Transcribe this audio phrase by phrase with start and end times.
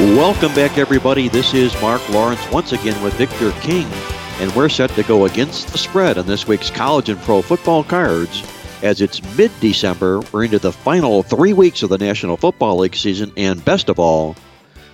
[0.00, 1.28] Welcome back, everybody.
[1.28, 3.86] This is Mark Lawrence once again with Victor King,
[4.38, 7.84] and we're set to go against the spread on this week's college and pro football
[7.84, 8.42] cards.
[8.82, 12.96] As it's mid December, we're into the final three weeks of the National Football League
[12.96, 14.36] season, and best of all,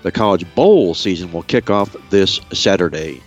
[0.03, 3.23] the College Bowl season will kick off this Saturday.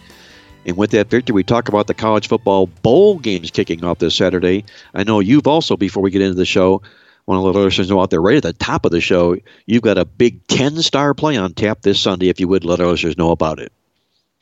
[0.66, 4.18] And with that, Victor, we talk about the college football bowl games kicking off this
[4.18, 4.66] Saturday.
[4.94, 6.82] I know you've also, before we get into the show,
[7.30, 9.38] want to let listeners know out there right at the top of the show,
[9.68, 12.30] you've got a big 10 star play on tap this Sunday.
[12.30, 13.72] If you would let our listeners know about it.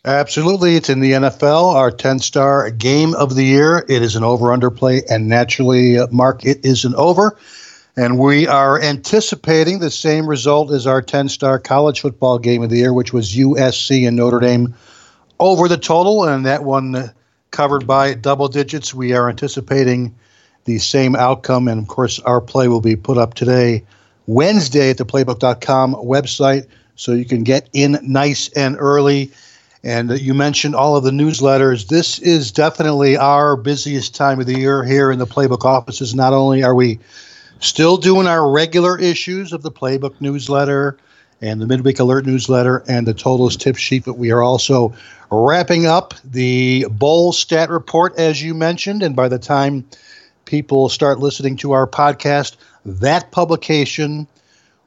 [0.06, 0.78] Absolutely.
[0.78, 3.86] It's in the NFL, our 10 star game of the year.
[3.90, 7.38] It is an over under play, and naturally, uh, Mark, it is an over.
[7.98, 12.70] And we are anticipating the same result as our 10 star college football game of
[12.70, 14.76] the year, which was USC and Notre Dame
[15.40, 17.12] over the total, and that one
[17.52, 18.94] covered by double digits.
[18.94, 20.16] We are anticipating
[20.68, 21.68] the same outcome.
[21.68, 23.84] And of course, our play will be put up today,
[24.28, 26.68] Wednesday, at the playbook.com website.
[26.96, 29.32] So you can get in nice and early.
[29.84, 31.88] And you mentioned all of the newsletters.
[31.88, 36.14] This is definitely our busiest time of the year here in the Playbook offices.
[36.14, 37.00] Not only are we
[37.60, 40.98] still doing our regular issues of the Playbook newsletter
[41.42, 44.94] and the Midweek Alert newsletter and the Totals tip sheet, but we are also
[45.32, 49.04] wrapping up the Bowl stat report, as you mentioned.
[49.04, 49.86] And by the time
[50.48, 54.28] people start listening to our podcast, that publication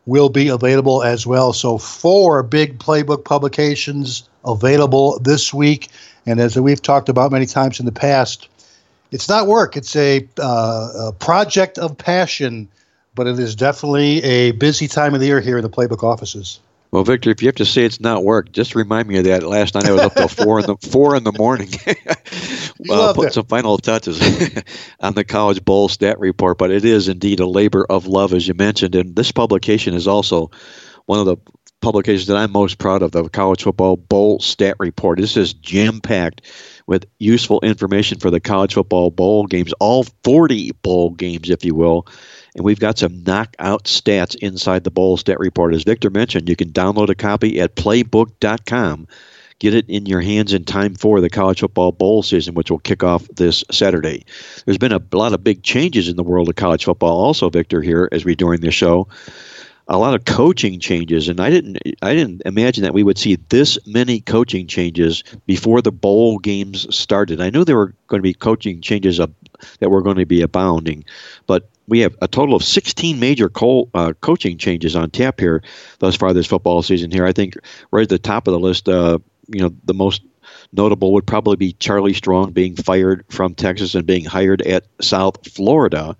[0.07, 1.53] will be available as well.
[1.53, 5.89] So, four big playbook publications available this week.
[6.27, 8.49] And as we've talked about many times in the past,
[9.13, 12.69] it's not work, it's a, uh, a project of passion,
[13.15, 16.61] but it is definitely a busy time of the year here in the playbook offices.
[16.91, 19.45] Well, Victor, if you have to say it's not work, just remind me of that.
[19.45, 21.69] Last night I was up till four in the four in the morning,
[22.91, 24.21] uh, putting some final touches
[25.01, 26.59] on the College Bowl stat report.
[26.59, 30.09] But it is indeed a labor of love, as you mentioned, and this publication is
[30.09, 30.51] also
[31.07, 31.37] one of the
[31.81, 33.13] publications that I'm most proud of.
[33.13, 35.21] The College Football Bowl stat report.
[35.21, 36.43] This is jam packed
[36.89, 41.77] with useful information for the College Football Bowl games, all 40 bowl games, if you
[41.77, 42.09] will
[42.55, 45.75] and we've got some knockout stats inside the bowl stat report.
[45.75, 49.07] As Victor mentioned, you can download a copy at playbook.com.
[49.59, 52.79] Get it in your hands in time for the college football bowl season, which will
[52.79, 54.25] kick off this Saturday.
[54.65, 57.83] There's been a lot of big changes in the world of college football, also, Victor,
[57.83, 59.07] here as we during this show
[59.89, 63.37] a lot of coaching changes, and I didn't I didn't imagine that we would see
[63.49, 67.41] this many coaching changes before the bowl games started.
[67.41, 71.05] I knew there were going to be coaching changes that were going to be abounding,
[71.47, 75.63] but we have a total of 16 major co- uh, coaching changes on tap here
[75.99, 77.11] thus far this football season.
[77.11, 77.57] Here, I think
[77.91, 79.19] right at the top of the list, uh,
[79.49, 80.23] you know, the most
[80.73, 85.37] notable would probably be Charlie Strong being fired from Texas and being hired at South
[85.51, 86.17] Florida.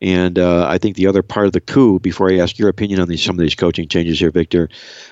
[0.00, 3.00] And uh, I think the other part of the coup, before I ask your opinion
[3.00, 4.68] on these some of these coaching changes here, Victor,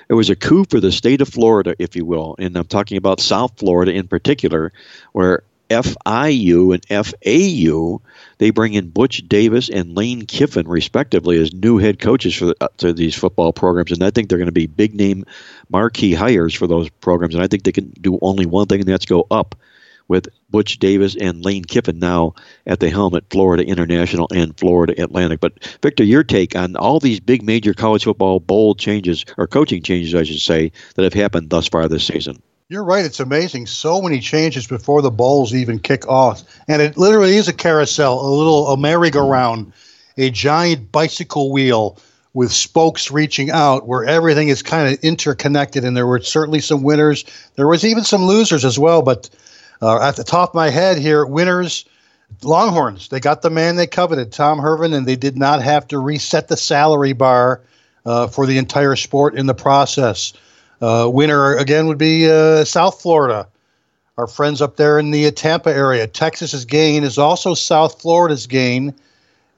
[0.08, 2.97] it was a coup for the state of Florida, if you will, and I'm talking
[2.97, 4.72] about South Florida in particular,
[5.12, 8.00] where FIU and FAU,
[8.38, 12.56] they bring in Butch Davis and Lane Kiffin, respectively, as new head coaches for the,
[12.60, 13.91] uh, to these football programs.
[13.91, 15.24] And I think they're going to be big name
[15.68, 17.34] marquee hires for those programs.
[17.34, 19.56] And I think they can do only one thing, and that's go up
[20.09, 22.34] with Butch Davis and Lane Kiffin now
[22.67, 25.41] at the helm at Florida International and Florida Atlantic.
[25.41, 29.83] But Victor, your take on all these big major college football bowl changes, or coaching
[29.83, 32.43] changes, I should say, that have happened thus far this season?
[32.69, 33.05] You're right.
[33.05, 33.66] It's amazing.
[33.66, 36.43] So many changes before the bowls even kick off.
[36.66, 39.72] And it literally is a carousel, a little a merry-go-round,
[40.16, 41.99] a giant bicycle wheel
[42.34, 45.84] with spokes reaching out where everything is kind of interconnected.
[45.84, 47.25] And there were certainly some winners.
[47.54, 49.01] There was even some losers as well.
[49.01, 49.30] But
[49.83, 51.84] uh, at the top of my head here, winners,
[52.43, 53.09] Longhorns.
[53.09, 56.49] They got the man they coveted, Tom Herman, and they did not have to reset
[56.49, 57.61] the salary bar
[58.05, 60.33] uh, for the entire sport in the process.
[60.81, 63.49] Uh, winner again would be uh, South Florida.
[64.19, 66.07] Our friends up there in the Tampa area.
[66.07, 68.95] Texas's gain is also South Florida's gain.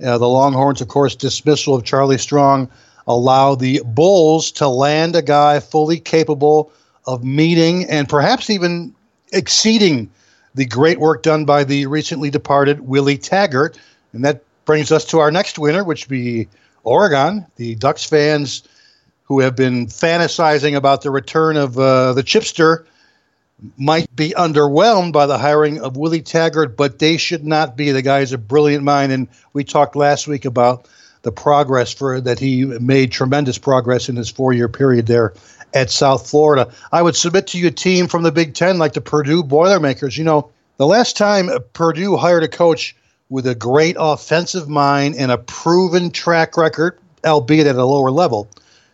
[0.05, 2.69] Uh, the Longhorns, of course, dismissal of Charlie Strong
[3.07, 6.73] allow the Bulls to land a guy fully capable
[7.07, 8.95] of meeting and perhaps even
[9.33, 10.11] exceeding
[10.55, 13.79] the great work done by the recently departed Willie Taggart.
[14.13, 16.49] And that brings us to our next winner, which be
[16.83, 17.47] Oregon.
[17.57, 18.63] The Ducks fans
[19.25, 22.87] who have been fantasizing about the return of uh, the chipster
[23.77, 27.91] might be underwhelmed by the hiring of Willie Taggart, but they should not be.
[27.91, 30.89] The guy is a brilliant mind, and we talked last week about
[31.23, 35.35] the progress for that he made tremendous progress in his four-year period there
[35.75, 36.73] at South Florida.
[36.93, 40.17] I would submit to you a team from the Big Ten like the Purdue Boilermakers.
[40.17, 42.97] You know, the last time Purdue hired a coach
[43.29, 48.49] with a great offensive mind and a proven track record, albeit at a lower level,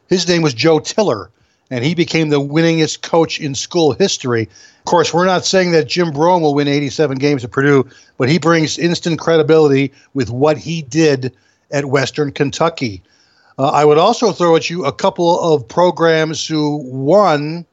[0.09, 1.31] his name was Joe Tiller
[1.71, 4.43] and he became the winningest coach in school history.
[4.79, 7.89] Of course, we're not saying that Jim Brohm will win 87 games at Purdue,
[8.19, 11.35] but he brings instant credibility with what he did
[11.71, 13.03] at Western Kentucky.
[13.59, 17.65] Uh, I would also throw at you a couple of programs who won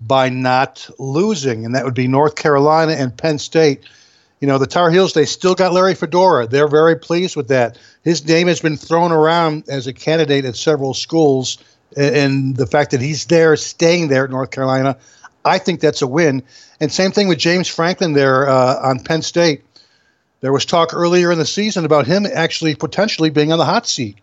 [0.00, 3.84] by not losing, and that would be North Carolina and Penn State.
[4.40, 6.46] You know, the Tar Heels, they still got Larry Fedora.
[6.46, 7.78] They're very pleased with that.
[8.02, 11.58] His name has been thrown around as a candidate at several schools
[11.96, 14.96] and the fact that he's there, staying there at North Carolina,
[15.44, 16.42] I think that's a win.
[16.80, 19.62] And same thing with James Franklin there uh, on Penn State.
[20.40, 23.86] There was talk earlier in the season about him actually potentially being on the hot
[23.86, 24.18] seat.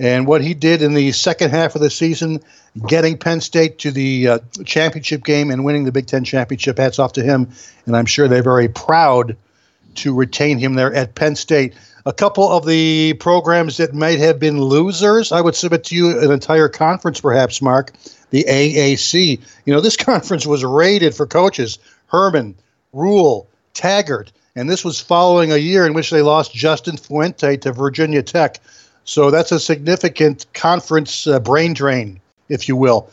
[0.00, 2.40] And what he did in the second half of the season,
[2.88, 6.98] getting Penn State to the uh, championship game and winning the Big Ten championship, hats
[6.98, 7.50] off to him.
[7.84, 9.36] And I'm sure they're very proud
[9.96, 11.74] to retain him there at Penn State
[12.06, 15.32] a couple of the programs that might have been losers.
[15.32, 17.92] I would submit to you an entire conference, perhaps, Mark,
[18.30, 19.40] the AAC.
[19.66, 22.56] You know, this conference was rated for coaches Herman,
[22.92, 27.72] Rhule, Taggart, and this was following a year in which they lost Justin Fuente to
[27.72, 28.60] Virginia Tech.
[29.04, 33.10] So that's a significant conference uh, brain drain, if you will.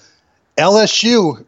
[0.58, 1.44] LSU,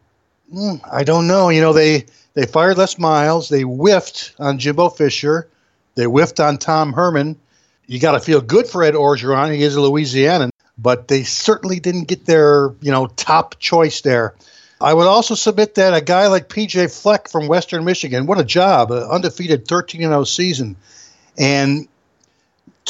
[0.52, 1.48] mm, I don't know.
[1.48, 3.48] You know, they they fired Les Miles.
[3.48, 5.48] They whiffed on Jimbo Fisher.
[5.94, 7.36] They whiffed on Tom Herman.
[7.86, 9.54] You got to feel good for Ed Orgeron.
[9.54, 14.34] He is a Louisianan, but they certainly didn't get their you know top choice there.
[14.80, 18.44] I would also submit that a guy like PJ Fleck from Western Michigan, what a
[18.44, 20.76] job, an undefeated 13 0 season.
[21.36, 21.86] And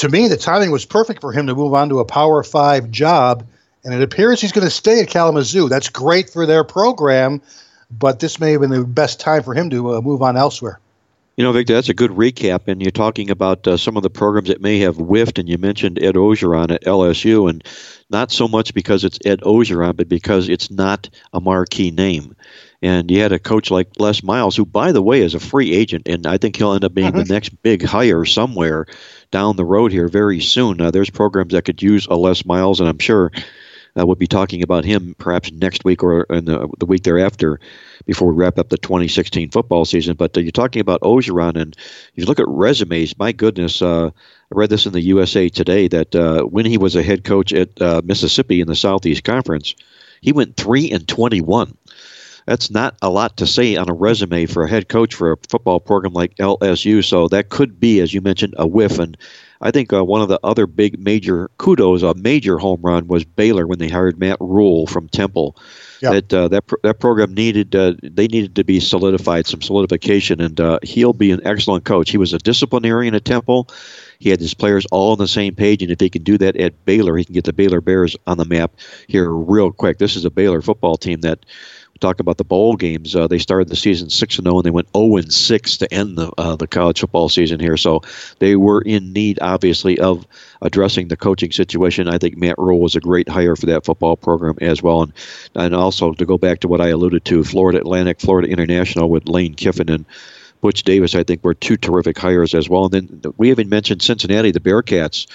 [0.01, 2.89] to me, the timing was perfect for him to move on to a Power Five
[2.89, 3.45] job.
[3.83, 5.69] And it appears he's going to stay at Kalamazoo.
[5.69, 7.39] That's great for their program,
[7.91, 10.79] but this may have been the best time for him to uh, move on elsewhere.
[11.37, 12.67] You know, Victor, that's a good recap.
[12.67, 15.59] And you're talking about uh, some of the programs that may have whiffed, and you
[15.59, 17.63] mentioned Ed Orgeron at LSU, and
[18.09, 22.35] not so much because it's Ed Orgeron, but because it's not a marquee name.
[22.81, 25.73] And you had a coach like Les Miles, who, by the way, is a free
[25.73, 27.19] agent, and I think he'll end up being mm-hmm.
[27.19, 28.87] the next big hire somewhere
[29.31, 30.79] down the road here very soon.
[30.79, 33.31] Uh, there's programs that could use a Les Miles, and I'm sure
[33.97, 37.59] uh, we'll be talking about him perhaps next week or in the, the week thereafter
[38.05, 40.15] before we wrap up the 2016 football season.
[40.15, 43.17] But uh, you're talking about Orgeron, and if you look at resumes.
[43.17, 44.11] My goodness, uh, I
[44.51, 47.81] read this in the USA Today that uh, when he was a head coach at
[47.81, 49.75] uh, Mississippi in the Southeast Conference,
[50.21, 51.77] he went three and 21.
[52.45, 55.37] That's not a lot to say on a resume for a head coach for a
[55.49, 57.03] football program like LSU.
[57.03, 58.99] So that could be, as you mentioned, a whiff.
[58.99, 59.17] And
[59.61, 63.23] I think uh, one of the other big major kudos, a major home run, was
[63.23, 65.55] Baylor when they hired Matt Rhule from Temple.
[66.01, 66.13] Yep.
[66.13, 70.59] That uh, that that program needed uh, they needed to be solidified, some solidification, and
[70.59, 72.09] uh, he'll be an excellent coach.
[72.09, 73.67] He was a disciplinarian at Temple.
[74.17, 76.55] He had his players all on the same page, and if he can do that
[76.55, 78.71] at Baylor, he can get the Baylor Bears on the map
[79.07, 79.99] here real quick.
[79.99, 81.45] This is a Baylor football team that
[82.01, 83.15] talk about the bowl games.
[83.15, 85.93] Uh, they started the season six and zero, and they went zero and six to
[85.93, 87.77] end the uh, the college football season here.
[87.77, 88.01] So
[88.39, 90.27] they were in need, obviously, of
[90.61, 92.09] addressing the coaching situation.
[92.09, 95.13] I think Matt Rhule was a great hire for that football program as well, and
[95.55, 99.29] and also to go back to what I alluded to, Florida Atlantic, Florida International with
[99.29, 100.05] Lane Kiffin and.
[100.61, 102.85] Butch Davis, I think, were two terrific hires as well.
[102.85, 105.25] And then we haven't mentioned Cincinnati, the Bearcats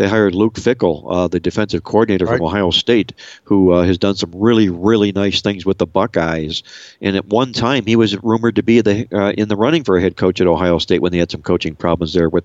[0.00, 2.38] they hired Luke Fickle, uh, the defensive coordinator right.
[2.38, 3.12] from Ohio State,
[3.44, 6.62] who uh, has done some really, really nice things with the Buckeyes.
[7.02, 9.98] And at one time, he was rumored to be the uh, in the running for
[9.98, 12.44] a head coach at Ohio State when they had some coaching problems there with.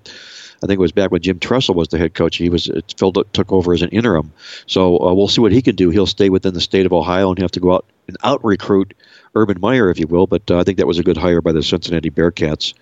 [0.62, 2.36] I think it was back when Jim Tressel was the head coach.
[2.36, 4.34] He was filled took over as an interim.
[4.66, 5.88] So uh, we'll see what he can do.
[5.88, 8.92] He'll stay within the state of Ohio and have to go out and out recruit
[9.34, 10.26] Urban Meyer, if you will.
[10.26, 12.74] But uh, I think that was a good hire by the Cincinnati Bearcats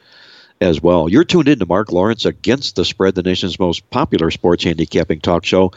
[0.61, 1.09] as well.
[1.09, 5.21] You're tuned in to Mark Lawrence Against the Spread, the nation's most popular sports handicapping
[5.21, 5.73] talk show.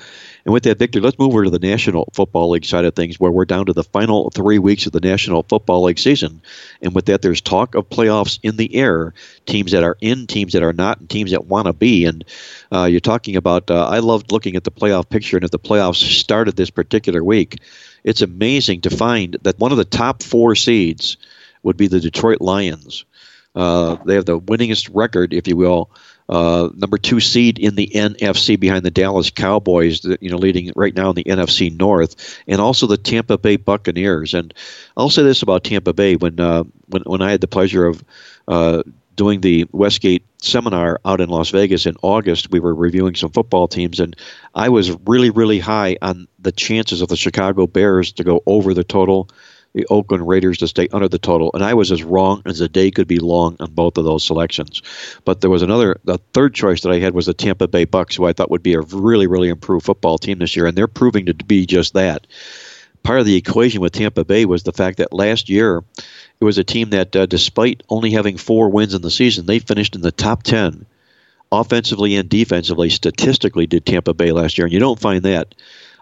[0.45, 3.19] And with that, Victor, let's move over to the National Football League side of things,
[3.19, 6.41] where we're down to the final three weeks of the National Football League season.
[6.81, 9.13] And with that, there's talk of playoffs in the air
[9.45, 12.05] teams that are in, teams that are not, and teams that want to be.
[12.05, 12.23] And
[12.71, 15.59] uh, you're talking about, uh, I loved looking at the playoff picture, and if the
[15.59, 17.59] playoffs started this particular week,
[18.03, 21.17] it's amazing to find that one of the top four seeds
[21.63, 23.03] would be the Detroit Lions.
[23.57, 25.89] Uh, they have the winningest record, if you will,
[26.29, 30.93] uh, number two seed in the NFC behind the Dallas Cowboys, you know, leading right
[30.93, 34.33] now in the NFC North, and also the Tampa Bay Buccaneers.
[34.33, 34.53] And
[34.95, 38.03] I'll say this about Tampa Bay: when uh, when when I had the pleasure of
[38.47, 38.83] uh,
[39.15, 43.67] doing the Westgate seminar out in Las Vegas in August, we were reviewing some football
[43.67, 44.15] teams, and
[44.53, 48.73] I was really, really high on the chances of the Chicago Bears to go over
[48.73, 49.29] the total
[49.77, 52.67] the Oakland Raiders to stay under the total, and I was as wrong as the
[52.67, 54.81] day could be long on both of those selections.
[55.23, 58.15] But there was another, the third choice that I had was the Tampa Bay Bucks,
[58.15, 60.87] who I thought would be a really, really improved football team this year, and they're
[60.87, 62.25] proving to be just that.
[63.03, 65.83] Part of the equation with Tampa Bay was the fact that last year
[66.39, 69.59] it was a team that, uh, despite only having four wins in the season, they
[69.59, 70.85] finished in the top 10
[71.51, 74.65] offensively and defensively, statistically, did Tampa Bay last year.
[74.65, 75.55] And you don't find that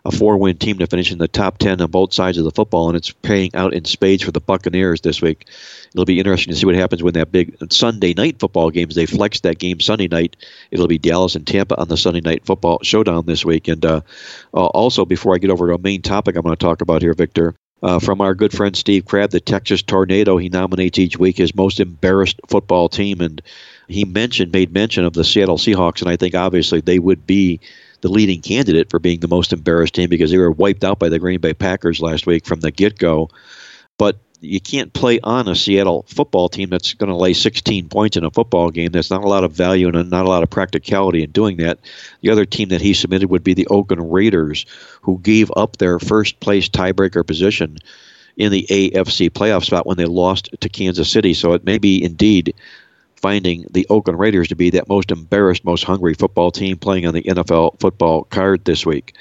[0.05, 2.51] a four win team to finish in the top 10 on both sides of the
[2.51, 5.47] football, and it's paying out in spades for the Buccaneers this week.
[5.93, 9.07] It'll be interesting to see what happens when that big Sunday night football games, they
[9.07, 10.35] flex that game Sunday night.
[10.69, 13.67] It'll be Dallas and Tampa on the Sunday night football showdown this week.
[13.67, 14.01] And uh,
[14.53, 17.01] uh, also, before I get over to a main topic I'm going to talk about
[17.01, 20.37] here, Victor, uh, from our good friend Steve Crabb, the Texas Tornado.
[20.37, 23.41] He nominates each week his most embarrassed football team, and
[23.87, 27.59] he mentioned, made mention of the Seattle Seahawks, and I think obviously they would be
[28.05, 31.09] the leading candidate for being the most embarrassed team because they were wiped out by
[31.09, 33.31] the Green Bay Packers last week from the get go.
[33.97, 38.15] But you can't play on a Seattle football team that's going to lay 16 points
[38.15, 38.91] in a football game.
[38.91, 41.79] There's not a lot of value and not a lot of practicality in doing that.
[42.21, 44.67] The other team that he submitted would be the Oakland Raiders,
[45.01, 47.79] who gave up their first place tiebreaker position
[48.37, 51.33] in the AFC playoff spot when they lost to Kansas City.
[51.33, 52.53] So it may be indeed
[53.17, 57.13] finding the Oakland Raiders to be that most embarrassed, most hungry football team playing on
[57.13, 59.15] the NFL football card this week.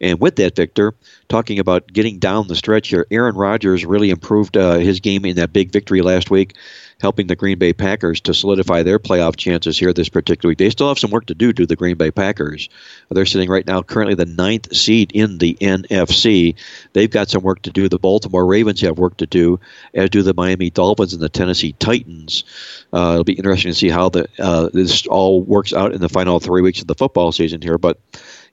[0.00, 0.94] And with that, Victor,
[1.28, 5.36] talking about getting down the stretch here, Aaron Rodgers really improved uh, his game in
[5.36, 6.54] that big victory last week
[7.00, 10.58] helping the Green Bay Packers to solidify their playoff chances here this particular week.
[10.58, 12.68] They still have some work to do to the Green Bay Packers.
[13.10, 16.54] They're sitting right now currently the ninth seed in the NFC.
[16.94, 17.88] They've got some work to do.
[17.88, 19.60] The Baltimore Ravens have work to do,
[19.94, 22.44] as do the Miami Dolphins and the Tennessee Titans.
[22.92, 26.08] Uh, it'll be interesting to see how the uh, this all works out in the
[26.08, 27.78] final three weeks of the football season here.
[27.78, 27.98] But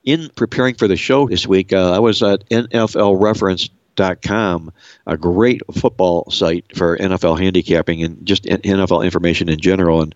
[0.04, 3.70] in preparing for the show this week, uh, I was at NFL Reference
[4.22, 4.72] com,
[5.08, 10.02] a great football site for NFL handicapping and just NFL information in general.
[10.02, 10.16] And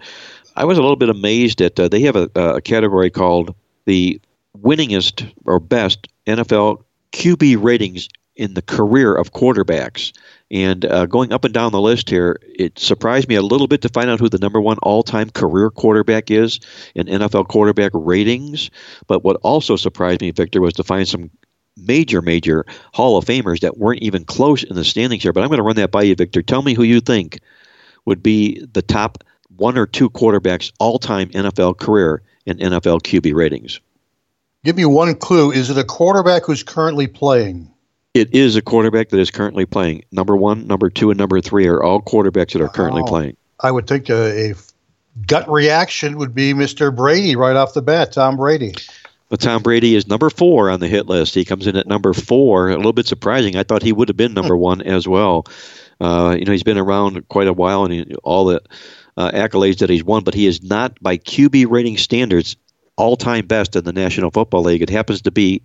[0.55, 3.55] I was a little bit amazed that uh, they have a, a category called
[3.86, 4.19] the
[4.57, 10.13] winningest or best NFL QB ratings in the career of quarterbacks.
[10.50, 13.81] And uh, going up and down the list here, it surprised me a little bit
[13.81, 16.60] to find out who the number one all time career quarterback is
[16.96, 18.69] in NFL quarterback ratings.
[19.07, 21.31] But what also surprised me, Victor, was to find some
[21.77, 25.34] major, major Hall of Famers that weren't even close in the standings here.
[25.34, 26.41] But I'm going to run that by you, Victor.
[26.41, 27.39] Tell me who you think
[28.05, 29.24] would be the top
[29.55, 33.79] one or two quarterbacks all time NFL career in NFL QB ratings.
[34.63, 35.51] Give me one clue.
[35.51, 37.72] Is it a quarterback who's currently playing?
[38.13, 40.03] It is a quarterback that is currently playing.
[40.12, 43.38] Number one, number two, and number three are all quarterbacks that are currently oh, playing.
[43.60, 44.55] I would think a, a
[45.27, 46.96] gut reaction would be Mr.
[46.96, 48.74] Brady right off the bat, Tom Brady.
[49.29, 51.36] But Tom Brady is number four on the hit list.
[51.36, 52.69] He comes in at number four.
[52.69, 53.57] A little bit surprising.
[53.57, 55.46] I thought he would have been number one as well.
[56.00, 58.62] Uh, you know, he's been around quite a while, and he, all the
[59.17, 62.55] uh, accolades that he's won, but he is not, by QB rating standards,
[62.96, 64.81] all-time best in the National Football League.
[64.81, 65.62] It happens to be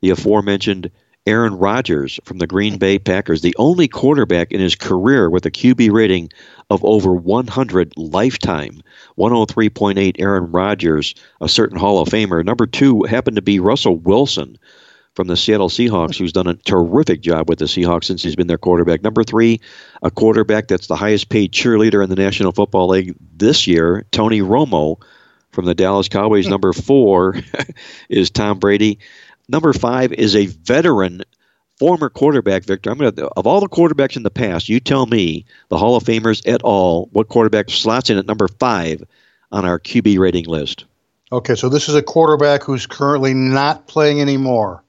[0.00, 0.90] the aforementioned
[1.26, 5.50] Aaron Rodgers from the Green Bay Packers, the only quarterback in his career with a
[5.50, 6.30] QB rating
[6.68, 8.82] of over 100 lifetime.
[9.18, 12.44] 103.8 Aaron Rodgers, a certain Hall of Famer.
[12.44, 14.58] Number two happened to be Russell Wilson
[15.14, 18.48] from the Seattle Seahawks, who's done a terrific job with the Seahawks since he's been
[18.48, 19.02] their quarterback.
[19.02, 19.60] Number three,
[20.02, 24.40] a quarterback that's the highest paid cheerleader in the National Football League this year, Tony
[24.40, 25.00] Romo
[25.52, 26.48] from the Dallas Cowboys.
[26.48, 27.36] Number four
[28.08, 28.98] is Tom Brady.
[29.48, 31.22] Number five is a veteran
[31.78, 32.90] former quarterback, Victor.
[32.90, 35.96] I'm going to of all the quarterbacks in the past, you tell me the Hall
[35.96, 37.08] of Famers et al.
[37.12, 39.02] What quarterback slots in at number five
[39.52, 40.84] on our QB rating list?
[41.32, 44.82] Okay, so this is a quarterback who's currently not playing anymore.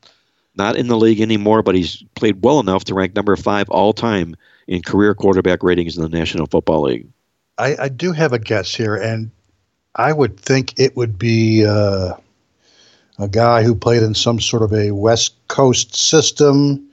[0.56, 3.94] Not in the league anymore, but he's played well enough to rank number five all
[3.94, 4.36] time
[4.68, 7.08] in career quarterback ratings in the National Football League.
[7.58, 9.32] I, I do have a guess here, and
[9.96, 11.66] I would think it would be.
[11.66, 12.14] Uh,
[13.18, 16.90] a guy who played in some sort of a West Coast system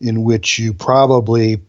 [0.00, 1.62] in which you probably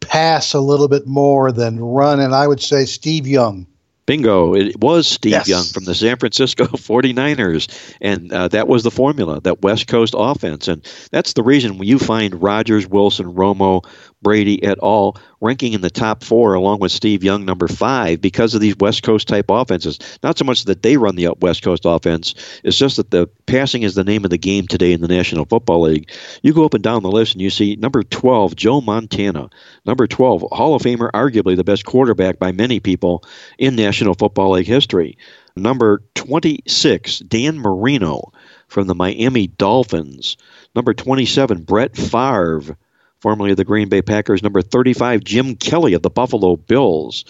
[0.00, 3.66] pass a little bit more than run, and I would say Steve Young.
[4.08, 4.54] Bingo.
[4.54, 5.48] It was Steve Yes.
[5.48, 7.94] Young from the San Francisco 49ers.
[8.00, 10.66] And uh, that was the formula, that West Coast offense.
[10.66, 13.84] And that's the reason when you find Rodgers, Wilson, Romo,
[14.22, 15.16] Brady et al.
[15.40, 19.02] ranking in the top four along with Steve Young, number five, because of these West
[19.04, 19.98] Coast type offenses.
[20.24, 22.34] Not so much that they run the West Coast offense,
[22.64, 25.44] it's just that the passing is the name of the game today in the National
[25.44, 26.10] Football League.
[26.42, 29.50] You go up and down the list and you see number 12, Joe Montana.
[29.86, 33.22] Number 12, Hall of Famer, arguably the best quarterback by many people
[33.58, 35.18] in National Football League history.
[35.56, 38.32] Number 26, Dan Marino
[38.68, 40.36] from the Miami Dolphins.
[40.74, 42.76] Number 27, Brett Favre,
[43.20, 44.42] formerly of the Green Bay Packers.
[44.42, 47.24] Number 35, Jim Kelly of the Buffalo Bills.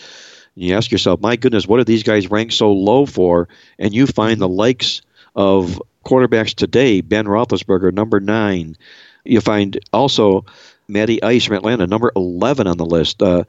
[0.54, 3.48] And you ask yourself, my goodness, what are these guys ranked so low for?
[3.78, 5.02] And you find the likes
[5.34, 8.76] of quarterbacks today, Ben Roethlisberger, number nine.
[9.24, 10.44] You find also
[10.88, 13.22] Matty Ice from Atlanta, number 11 on the list.
[13.22, 13.44] Uh,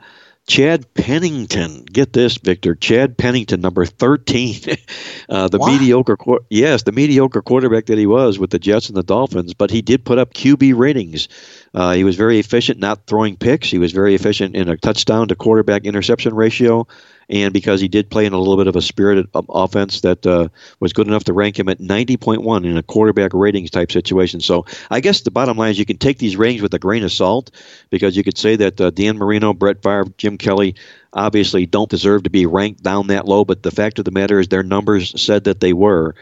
[0.50, 2.74] Chad Pennington, get this, Victor.
[2.74, 4.56] Chad Pennington, number 13.
[5.30, 6.18] uh, the mediocre,
[6.50, 9.84] yes, the mediocre quarterback that he was with the Jets and the Dolphins, but he
[9.84, 11.28] did put up QB ratings.
[11.76, 13.70] Uh, he was very efficient, not throwing picks.
[13.70, 16.88] He was very efficient in a touchdown to quarterback interception ratio.
[17.30, 20.26] And because he did play in a little bit of a spirited um, offense that
[20.26, 24.42] uh, was good enough to rank him at 90.1 in a quarterback ratings type situation.
[24.42, 27.04] So I guess the bottom line is you can take these ratings with a grain
[27.04, 27.52] of salt
[27.92, 30.76] because you could say that uh, Dan Marino, Brett Favre, Jim Kelly
[31.14, 33.46] obviously don't deserve to be ranked down that low.
[33.46, 36.16] But the fact of the matter is their numbers said that they were.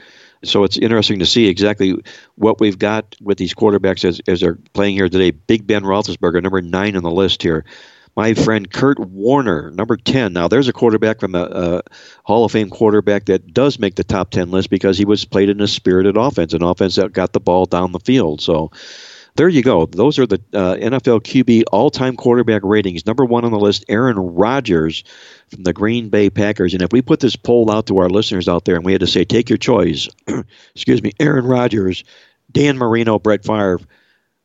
[0.44, 1.96] So it's interesting to see exactly
[2.36, 5.32] what we've got with these quarterbacks as, as they're playing here today.
[5.32, 7.66] Big Ben Roethlisberger, number nine on the list here.
[8.18, 10.34] My friend Kurt Warner, number 10.
[10.34, 11.82] Now, there's a quarterback from a, a
[12.24, 15.50] Hall of Fame quarterback that does make the top 10 list because he was played
[15.50, 18.42] in a spirited offense, an offense that got the ball down the field.
[18.42, 18.72] So
[19.36, 19.86] there you go.
[19.86, 23.06] Those are the uh, NFL QB all time quarterback ratings.
[23.06, 25.04] Number one on the list, Aaron Rodgers
[25.50, 26.74] from the Green Bay Packers.
[26.74, 29.02] And if we put this poll out to our listeners out there and we had
[29.02, 30.10] to say, take your choice,
[30.74, 32.04] excuse me, Aaron Rodgers,
[32.52, 33.80] Dan Marino, Brett Favre,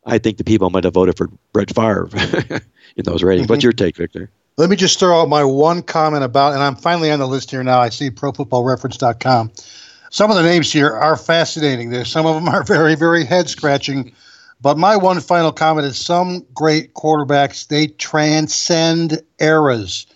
[0.04, 2.08] I think the people might have voted for Brett Favre
[2.96, 3.48] in those ratings.
[3.48, 3.66] What's mm-hmm.
[3.66, 4.30] your take, Victor?
[4.58, 7.50] Let me just throw out my one comment about, and I'm finally on the list
[7.50, 7.80] here now.
[7.80, 9.52] I see ProFootballReference.com.
[10.10, 11.90] Some of the names here are fascinating.
[11.90, 14.12] There's some of them are very, very head scratching.
[14.60, 20.06] But my one final comment is some great quarterbacks they transcend eras,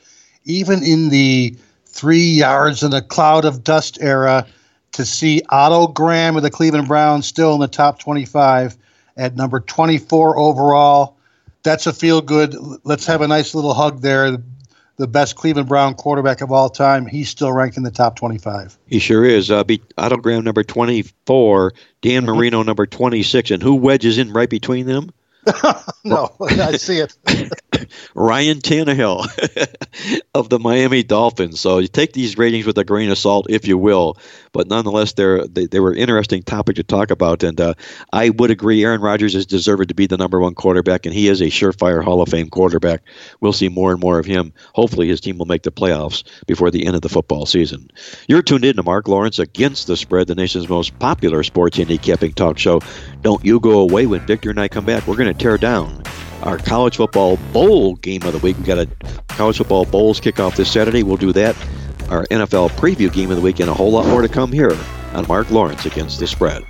[0.44, 1.56] even in the
[1.86, 4.46] three yards in a cloud of dust era.
[4.92, 8.78] To see Otto Graham of the Cleveland Browns still in the top 25
[9.16, 11.16] at number 24 overall
[11.66, 12.54] that's a feel good.
[12.84, 14.38] Let's have a nice little hug there.
[14.98, 17.06] The best Cleveland Brown quarterback of all time.
[17.06, 18.78] He's still ranked in the top 25.
[18.86, 19.50] He sure is.
[19.50, 23.50] Uh, beat Otto Graham number 24, Dan Marino number 26.
[23.50, 25.10] And who wedges in right between them?
[26.04, 27.16] No, I see it.
[28.14, 29.26] Ryan Tannehill
[30.34, 31.58] of the Miami Dolphins.
[31.58, 34.16] So you take these ratings with a grain of salt, if you will,
[34.52, 37.42] but nonetheless, they're, they they were interesting topic to talk about.
[37.42, 37.74] And uh,
[38.12, 41.28] I would agree, Aaron Rodgers is deserved to be the number one quarterback, and he
[41.28, 43.02] is a surefire Hall of Fame quarterback.
[43.40, 44.52] We'll see more and more of him.
[44.74, 47.90] Hopefully, his team will make the playoffs before the end of the football season.
[48.28, 52.32] You're tuned in to Mark Lawrence against the spread, the nation's most popular sports handicapping
[52.32, 52.80] talk show.
[53.22, 55.06] Don't you go away when Victor and I come back.
[55.06, 56.02] We're going to tear down
[56.42, 58.56] our college football bowl game of the week.
[58.56, 58.88] We've got a
[59.28, 61.02] college football bowls kickoff this Saturday.
[61.02, 61.56] We'll do that.
[62.08, 64.76] Our NFL preview game of the week and a whole lot more to come here
[65.12, 66.62] on Mark Lawrence against the spread.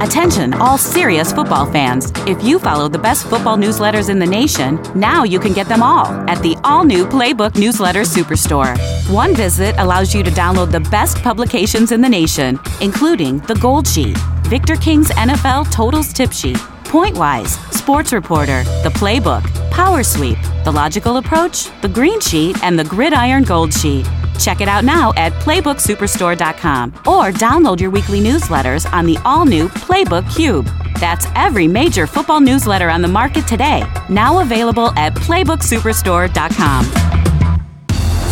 [0.00, 2.12] Attention, all serious football fans.
[2.18, 5.82] If you follow the best football newsletters in the nation, now you can get them
[5.82, 8.78] all at the all new Playbook Newsletter Superstore.
[9.12, 13.88] One visit allows you to download the best publications in the nation, including The Gold
[13.88, 20.70] Sheet, Victor King's NFL Totals Tip Sheet, Pointwise, Sports Reporter, The Playbook, Power Sweep, The
[20.70, 24.06] Logical Approach, The Green Sheet, and The Gridiron Gold Sheet.
[24.38, 29.68] Check it out now at PlaybookSuperstore.com or download your weekly newsletters on the all new
[29.68, 30.66] Playbook Cube.
[31.00, 36.84] That's every major football newsletter on the market today, now available at PlaybookSuperstore.com.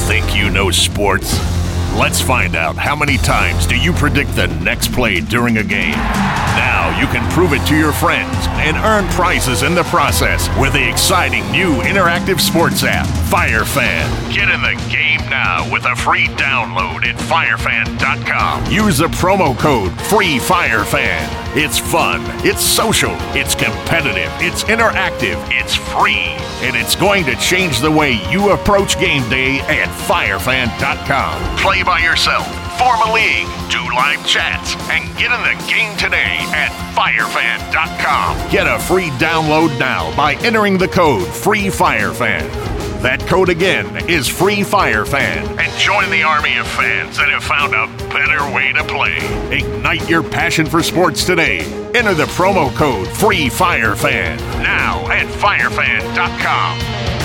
[0.06, 1.55] Think you know sports?
[1.98, 5.92] Let's find out how many times do you predict the next play during a game.
[5.92, 10.74] Now you can prove it to your friends and earn prizes in the process with
[10.74, 14.34] the exciting new interactive sports app, FireFan.
[14.34, 18.70] Get in the game now with a free download at firefan.com.
[18.70, 21.45] Use the promo code FREEFIREFAN.
[21.58, 27.80] It's fun, it's social, it's competitive, it's interactive, it's free, and it's going to change
[27.80, 31.56] the way you approach game day at firefan.com.
[31.56, 32.46] Play by yourself,
[32.78, 38.50] Form a league, do live chats, and get in the game today at firefan.com.
[38.50, 42.75] Get a free download now by entering the code FREEFIREFAN.
[43.06, 45.46] That code again is Free Fire Fan.
[45.60, 49.18] And join the army of fans that have found a better way to play.
[49.56, 51.60] Ignite your passion for sports today.
[51.94, 57.15] Enter the promo code Free Fire Fan now at firefan.com.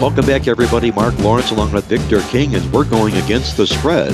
[0.00, 0.92] Welcome back, everybody.
[0.92, 4.12] Mark Lawrence along with Victor King, and we're going against the spread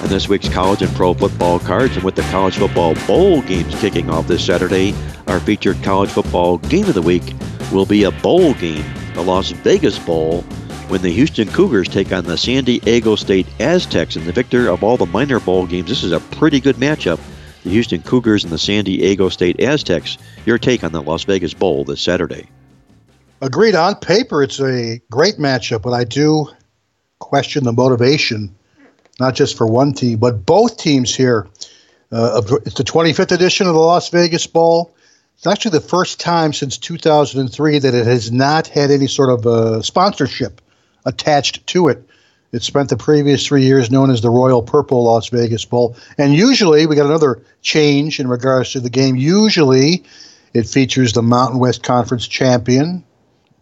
[0.00, 1.94] on this week's college and pro football cards.
[1.94, 4.94] And with the college football bowl games kicking off this Saturday,
[5.26, 7.34] our featured college football game of the week
[7.70, 10.40] will be a bowl game, the Las Vegas Bowl,
[10.88, 14.16] when the Houston Cougars take on the San Diego State Aztecs.
[14.16, 17.20] And the victor of all the minor bowl games, this is a pretty good matchup.
[17.62, 20.16] The Houston Cougars and the San Diego State Aztecs.
[20.46, 22.48] Your take on the Las Vegas Bowl this Saturday.
[23.40, 23.74] Agreed.
[23.74, 26.48] On paper, it's a great matchup, but I do
[27.18, 28.54] question the motivation,
[29.20, 31.46] not just for one team, but both teams here.
[32.10, 34.94] Uh, it's the 25th edition of the Las Vegas Bowl.
[35.36, 39.46] It's actually the first time since 2003 that it has not had any sort of
[39.46, 40.62] uh, sponsorship
[41.04, 42.08] attached to it.
[42.52, 45.94] It spent the previous three years known as the Royal Purple Las Vegas Bowl.
[46.16, 49.14] And usually, we got another change in regards to the game.
[49.14, 50.04] Usually,
[50.54, 53.04] it features the Mountain West Conference champion,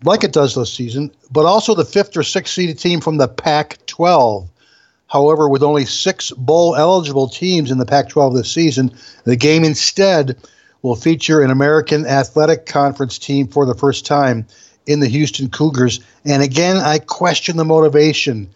[0.05, 3.29] like it does this season, but also the fifth or sixth seeded team from the
[3.29, 4.49] Pac 12.
[5.09, 8.93] However, with only six bowl eligible teams in the Pac 12 this season,
[9.25, 10.37] the game instead
[10.83, 14.47] will feature an American Athletic Conference team for the first time
[14.87, 16.01] in the Houston Cougars.
[16.25, 18.51] And again, I question the motivation,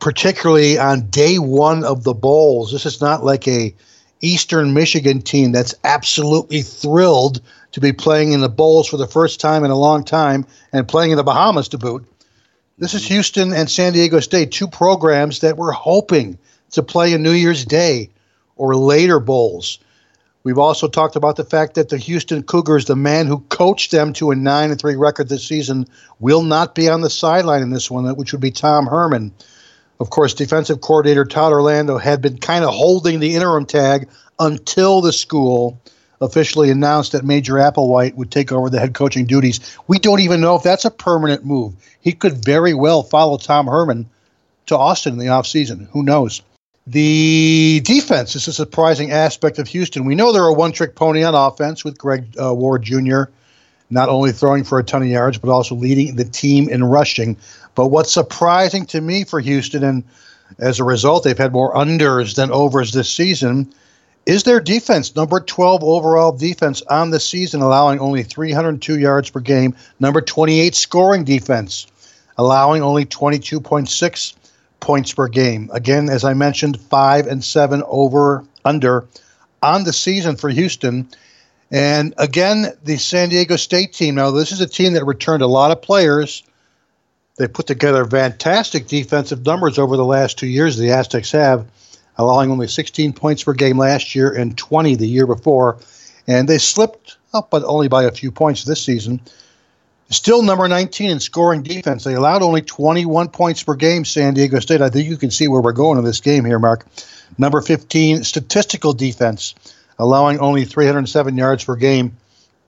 [0.00, 2.72] particularly on day one of the bowls.
[2.72, 3.74] This is not like a
[4.20, 7.40] Eastern Michigan team that's absolutely thrilled
[7.72, 10.88] to be playing in the bowls for the first time in a long time and
[10.88, 12.04] playing in the Bahamas to boot.
[12.78, 16.38] This is Houston and San Diego State, two programs that were hoping
[16.70, 18.10] to play a New Year's Day
[18.56, 19.78] or later bowls.
[20.42, 24.14] We've also talked about the fact that the Houston Cougars, the man who coached them
[24.14, 25.86] to a 9 3 record this season,
[26.18, 29.32] will not be on the sideline in this one, which would be Tom Herman.
[30.00, 35.02] Of course, defensive coordinator Todd Orlando had been kind of holding the interim tag until
[35.02, 35.78] the school
[36.20, 39.76] officially announced that Major Applewhite would take over the head coaching duties.
[39.88, 41.74] We don't even know if that's a permanent move.
[42.00, 44.08] He could very well follow Tom Herman
[44.66, 45.88] to Austin in the offseason.
[45.90, 46.42] Who knows?
[46.86, 50.04] The defense is a surprising aspect of Houston.
[50.04, 53.24] We know they're a one trick pony on offense with Greg uh, Ward Jr.
[53.90, 57.36] not only throwing for a ton of yards, but also leading the team in rushing.
[57.74, 60.04] But what's surprising to me for Houston, and
[60.58, 63.72] as a result, they've had more unders than overs this season,
[64.26, 65.16] is their defense.
[65.16, 69.74] Number 12 overall defense on the season, allowing only 302 yards per game.
[69.98, 71.86] Number 28 scoring defense,
[72.36, 74.34] allowing only 22.6
[74.80, 75.70] points per game.
[75.72, 79.06] Again, as I mentioned, five and seven over under
[79.62, 81.08] on the season for Houston.
[81.70, 84.16] And again, the San Diego State team.
[84.16, 86.42] Now, this is a team that returned a lot of players.
[87.36, 90.76] They put together fantastic defensive numbers over the last two years.
[90.76, 91.66] The Aztecs have,
[92.20, 95.78] allowing only 16 points per game last year and 20 the year before.
[96.26, 99.20] And they slipped up, but only by a few points this season.
[100.10, 102.04] Still number 19 in scoring defense.
[102.04, 104.82] They allowed only 21 points per game, San Diego State.
[104.82, 106.84] I think you can see where we're going in this game here, Mark.
[107.38, 109.54] Number 15, statistical defense,
[109.98, 112.16] allowing only 307 yards per game.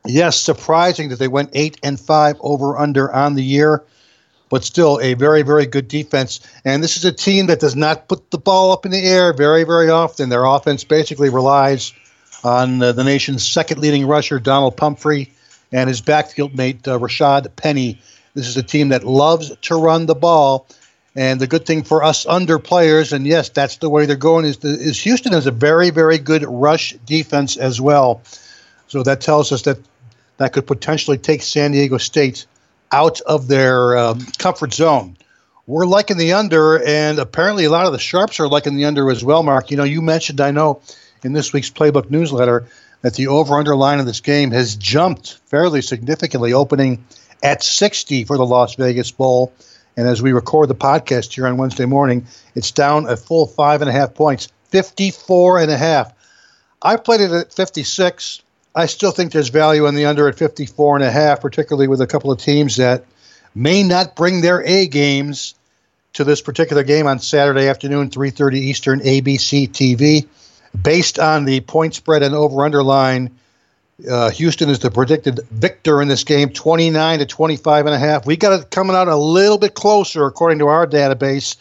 [0.06, 3.82] Yes, surprising that they went 8 and 5 over under on the year,
[4.52, 6.40] but still a very, very good defense.
[6.62, 9.32] And this is a team that does not put the ball up in the air
[9.32, 10.28] very, very often.
[10.28, 11.94] Their offense basically relies
[12.44, 15.32] on uh, the nation's second leading rusher, Donnel Pumphrey
[15.72, 17.98] and his backfield mate, uh, Rashad Penny.
[18.34, 20.66] This is a team that loves to run the ball.
[21.16, 24.44] And the good thing for us under players, and yes, that's the way they're going,
[24.44, 28.20] is, the, is Houston has a very, very good rush defense as well.
[28.88, 29.78] So that tells us that
[30.36, 32.44] that could potentially take San Diego State
[32.92, 35.16] out of their um, comfort zone.
[35.66, 39.10] We're liking the under, and apparently a lot of the sharps are liking the under
[39.10, 39.70] as well, Mark.
[39.70, 40.82] You know, you mentioned, I know,
[41.22, 42.66] in this week's Playbook newsletter
[43.02, 47.04] that the over under line of this game has jumped fairly significantly, opening
[47.42, 49.52] at 60 for the Las Vegas Bowl.
[49.96, 53.82] And as we record the podcast here on Wednesday morning, it's down a full five
[53.82, 56.12] and a half points, 54 and a half.
[56.80, 58.42] I played it at 56.
[58.74, 62.00] I still think there's value in the under at 54 and a half, particularly with
[62.00, 63.04] a couple of teams that
[63.54, 65.54] may not bring their A games
[66.14, 70.26] to this particular game on Saturday afternoon, 3:30 Eastern, ABC TV
[70.82, 73.30] based on the point spread and over under line,
[74.10, 78.26] Uh, Houston is the predicted victor in this game, 29 to 25 and a half.
[78.26, 81.54] We got it coming out a little bit closer, according to our database.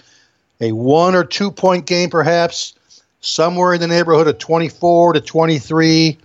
[0.60, 2.74] A one or two point game, perhaps,
[3.20, 6.18] somewhere in the neighborhood of 24 to 23,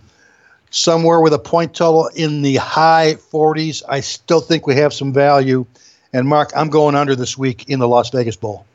[0.77, 3.83] somewhere with a point total in the high 40s.
[3.89, 5.67] I still think we have some value.
[6.13, 8.67] And Mark, I'm going under this week in the Las Vegas Bowl.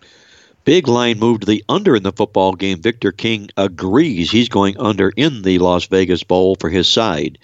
[0.64, 2.82] Big line moved to the under in the football game.
[2.82, 4.30] Victor King agrees.
[4.30, 7.40] He's going under in the Las Vegas Bowl for his side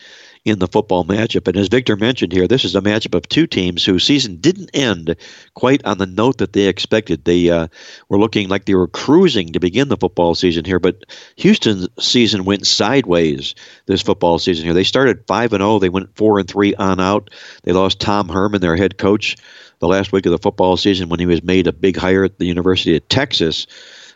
[0.48, 1.48] in the football matchup.
[1.48, 4.70] And as Victor mentioned here, this is a matchup of two teams whose season didn't
[4.74, 5.16] end
[5.54, 7.26] quite on the note that they expected.
[7.26, 7.68] They uh,
[8.10, 11.04] were looking like they were cruising to begin the football season here, but
[11.38, 13.56] Houston's season went sideways
[13.86, 14.74] this football season here.
[14.74, 17.30] They started 5 and 0, they went 4 and 3 on out.
[17.64, 19.36] They lost Tom Herman, their head coach
[19.80, 22.40] the last week of the football season when he was made a big hire at
[22.40, 23.68] the University of Texas.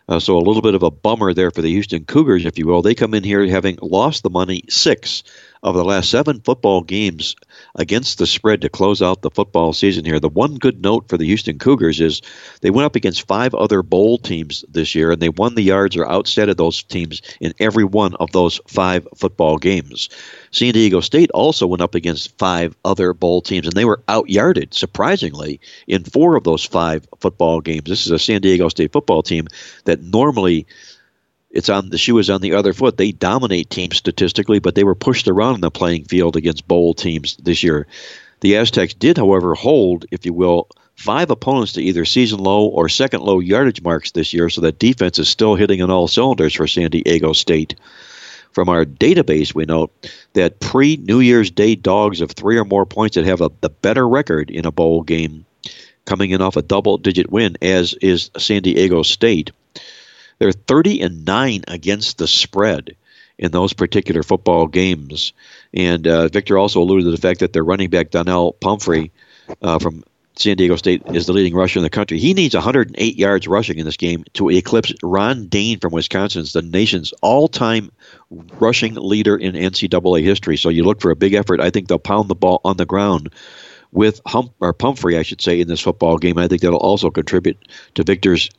[0.07, 2.65] Uh, so a little bit of a bummer there for the Houston Cougars, if you
[2.65, 2.81] will.
[2.81, 5.23] They come in here having lost the money six
[5.63, 7.35] of the last seven football games
[7.75, 10.19] against the spread to close out the football season here.
[10.19, 12.21] The one good note for the Houston Cougars is
[12.61, 15.95] they went up against five other bowl teams this year, and they won the yards
[15.95, 20.09] or outsteaded those teams in every one of those five football games.
[20.51, 24.73] San Diego State also went up against five other bowl teams, and they were outyarded,
[24.73, 27.83] surprisingly, in four of those five football games.
[27.85, 29.47] This is a San Diego State football team
[29.85, 30.65] that normally
[31.51, 32.97] it's on the shoe is on the other foot.
[32.97, 36.93] They dominate teams statistically, but they were pushed around in the playing field against bowl
[36.93, 37.87] teams this year.
[38.39, 42.89] The Aztecs did, however, hold, if you will, five opponents to either season low or
[42.89, 46.53] second low yardage marks this year, so that defense is still hitting on all cylinders
[46.53, 47.75] for San Diego State.
[48.51, 49.91] From our database, we note
[50.33, 53.69] that pre New Year's Day dogs of three or more points that have a, the
[53.69, 55.45] better record in a bowl game,
[56.05, 59.51] coming in off a double digit win, as is San Diego State.
[60.41, 62.95] They're 30 and 9 against the spread
[63.37, 65.33] in those particular football games.
[65.71, 69.11] And uh, Victor also alluded to the fact that their running back, Donnel Pumphrey
[69.61, 70.03] uh, from
[70.35, 72.17] San Diego State, is the leading rusher in the country.
[72.17, 76.67] He needs 108 yards rushing in this game to eclipse Ron Dayne from Wisconsin, the
[76.67, 77.91] nation's all time
[78.59, 80.57] rushing leader in NCAA history.
[80.57, 81.61] So you look for a big effort.
[81.61, 83.31] I think they'll pound the ball on the ground
[83.91, 86.39] with Hump or Pumphrey, I should say, in this football game.
[86.39, 87.57] I think that'll also contribute
[87.93, 88.49] to Victor's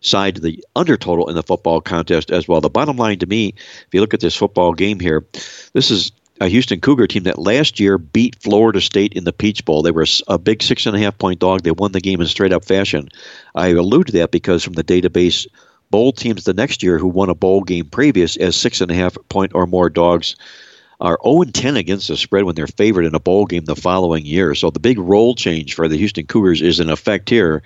[0.00, 2.60] side to the under total in the football contest as well.
[2.60, 5.26] The bottom line to me, if you look at this football game here,
[5.72, 9.64] this is a Houston Cougar team that last year beat Florida State in the Peach
[9.64, 9.82] Bowl.
[9.82, 11.62] They were a big six and a half point dog.
[11.62, 13.08] They won the game in straight up fashion.
[13.54, 15.46] I allude to that because from the database,
[15.90, 18.94] bowl teams the next year who won a bowl game previous as six and a
[18.94, 20.36] half point or more dogs
[21.00, 24.24] are 0 10 against the spread when they're favored in a bowl game the following
[24.26, 24.54] year.
[24.54, 27.62] So the big role change for the Houston Cougars is in effect here.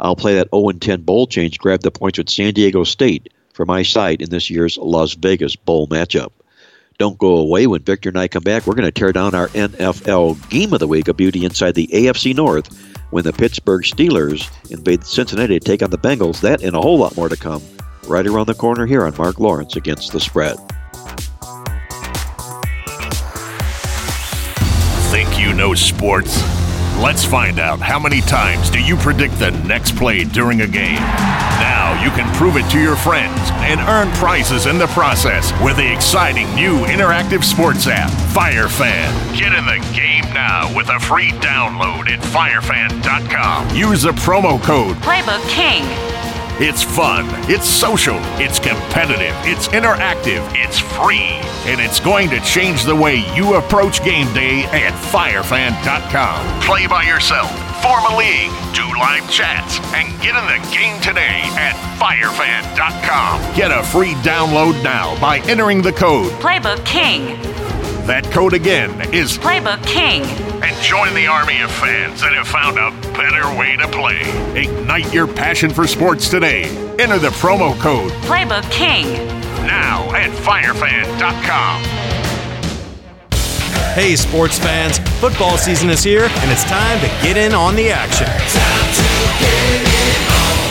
[0.00, 3.66] I'll play that 0 10 bowl change, grab the points with San Diego State for
[3.66, 6.30] my side in this year's Las Vegas Bowl matchup.
[6.98, 8.66] Don't go away when Victor and I come back.
[8.66, 11.86] We're going to tear down our NFL game of the week, a beauty inside the
[11.88, 12.68] AFC North
[13.10, 16.40] when the Pittsburgh Steelers invade Cincinnati to take on the Bengals.
[16.40, 17.62] That and a whole lot more to come
[18.06, 20.56] right around the corner here on Mark Lawrence against the spread.
[25.10, 26.59] Think you know sports?
[27.00, 31.00] Let's find out how many times do you predict the next play during a game.
[31.00, 35.78] Now you can prove it to your friends and earn prizes in the process with
[35.78, 39.38] the exciting new interactive sports app, FireFan.
[39.38, 43.74] Get in the game now with a free download at firefan.com.
[43.74, 45.84] Use the promo code Playbook King
[46.60, 52.84] it's fun, it's social, it's competitive, it's interactive, it's free, and it's going to change
[52.84, 56.60] the way you approach game day at firefan.com.
[56.60, 57.50] Play by yourself,
[57.82, 63.56] form a league, do live chats, and get in the game today at firefan.com.
[63.56, 67.38] Get a free download now by entering the code Playbook King.
[68.06, 70.22] That code again is Playbook King.
[70.62, 74.20] And join the army of fans that have found a better way to play.
[74.60, 76.64] Ignite your passion for sports today.
[76.98, 79.06] Enter the promo code Playbook King.
[79.66, 81.82] Now at firefan.com.
[83.94, 87.90] Hey, sports fans, football season is here, and it's time to get in on the
[87.90, 88.26] action.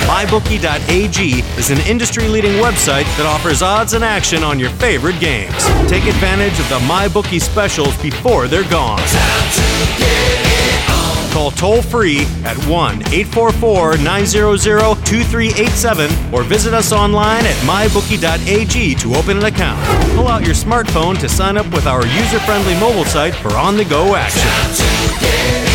[0.10, 5.56] MyBookie.ag is an industry leading website that offers odds and action on your favorite games.
[5.88, 9.00] Take advantage of the MyBookie specials before they're gone.
[11.32, 14.58] Call toll free at 1 844 900
[15.06, 19.80] 2387 or visit us online at mybookie.ag to open an account.
[20.16, 23.78] Pull out your smartphone to sign up with our user friendly mobile site for on
[23.78, 25.69] the go action.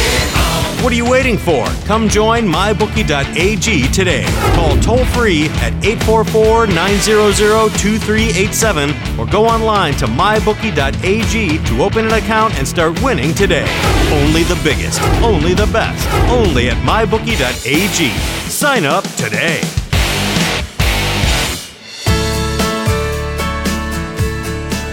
[0.84, 1.64] What are you waiting for?
[1.86, 4.26] Come join mybookie.ag today.
[4.54, 12.12] Call toll free at 844 900 2387 or go online to mybookie.ag to open an
[12.12, 13.64] account and start winning today.
[14.12, 18.10] Only the biggest, only the best, only at mybookie.ag.
[18.50, 19.83] Sign up today.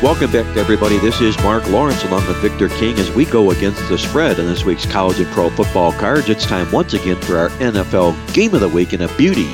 [0.01, 0.97] Welcome back, everybody.
[0.97, 4.47] This is Mark Lawrence along with Victor King as we go against the spread on
[4.47, 6.27] this week's college and pro football cards.
[6.27, 9.47] It's time once again for our NFL Game of the Week and a beauty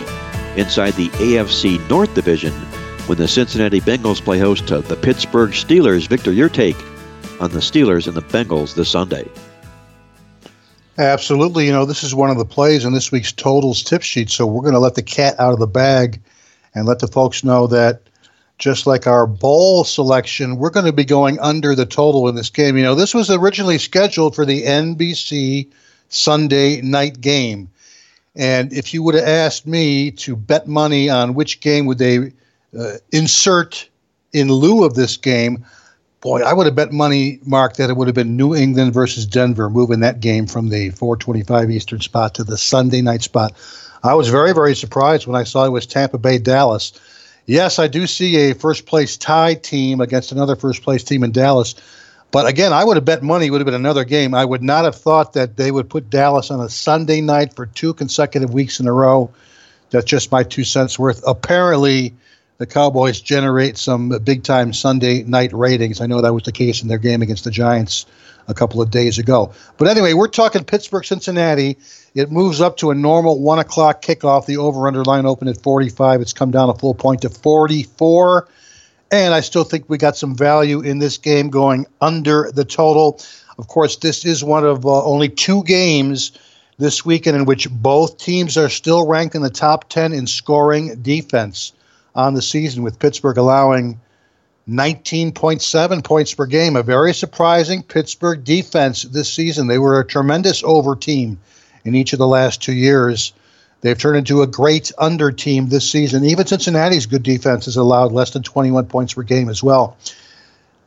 [0.55, 2.53] inside the AFC North Division
[3.07, 6.07] when the Cincinnati Bengals play host to the Pittsburgh Steelers.
[6.07, 6.77] Victor, your take
[7.41, 9.29] on the Steelers and the Bengals this Sunday.
[10.97, 11.65] Absolutely.
[11.65, 14.47] You know, this is one of the plays in this week's totals tip sheet, so
[14.47, 16.21] we're going to let the cat out of the bag
[16.73, 18.06] and let the folks know that
[18.57, 22.49] just like our bowl selection, we're going to be going under the total in this
[22.49, 22.77] game.
[22.77, 25.67] You know, this was originally scheduled for the NBC
[26.09, 27.69] Sunday night game.
[28.35, 32.31] And if you would have asked me to bet money on which game would they
[32.77, 33.89] uh, insert
[34.33, 35.65] in lieu of this game,
[36.21, 39.25] boy, I would have bet money, Mark, that it would have been New England versus
[39.25, 43.53] Denver, moving that game from the 425 Eastern spot to the Sunday night spot.
[44.03, 46.93] I was very, very surprised when I saw it was Tampa Bay Dallas.
[47.47, 51.31] Yes, I do see a first place tie team against another first place team in
[51.31, 51.75] Dallas.
[52.29, 54.33] But again, I would have bet money would have been another game.
[54.33, 57.65] I would not have thought that they would put Dallas on a Sunday night for
[57.65, 59.31] two consecutive weeks in a row.
[59.91, 61.23] That's just my two cents worth.
[61.25, 62.13] Apparently,
[62.57, 66.01] the Cowboys generate some big time Sunday night ratings.
[66.01, 68.05] I know that was the case in their game against the Giants
[68.47, 69.53] a couple of days ago.
[69.77, 71.77] But anyway, we're talking Pittsburgh, Cincinnati.
[72.15, 74.45] It moves up to a normal one o'clock kickoff.
[74.45, 76.21] The over under line open at 45.
[76.21, 78.47] It's come down a full point to 44.
[79.11, 83.21] And I still think we got some value in this game going under the total.
[83.57, 86.31] Of course, this is one of uh, only two games
[86.77, 91.01] this weekend in which both teams are still ranked in the top 10 in scoring
[91.01, 91.73] defense
[92.17, 94.01] on the season, with Pittsburgh allowing
[94.67, 96.75] 19.7 points per game.
[96.75, 99.67] A very surprising Pittsburgh defense this season.
[99.67, 101.39] They were a tremendous over team
[101.85, 103.31] in each of the last two years.
[103.81, 106.25] They've turned into a great under team this season.
[106.25, 109.95] Even Cincinnati's good defense has allowed less than 21 points per game as well.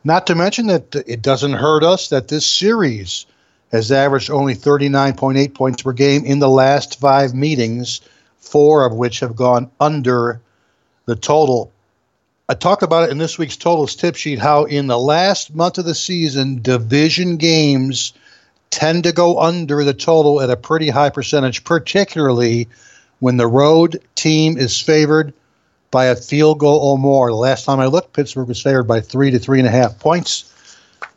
[0.03, 3.25] Not to mention that it doesn't hurt us that this series
[3.71, 8.01] has averaged only 39.8 points per game in the last five meetings,
[8.37, 10.41] four of which have gone under
[11.05, 11.71] the total.
[12.49, 15.77] I talked about it in this week's totals tip sheet how in the last month
[15.77, 18.13] of the season, division games
[18.69, 22.67] tend to go under the total at a pretty high percentage, particularly
[23.19, 25.33] when the road team is favored
[25.91, 27.29] by a field goal or more.
[27.29, 29.99] The last time I looked, Pittsburgh was favored by three to three and a half
[29.99, 30.47] points.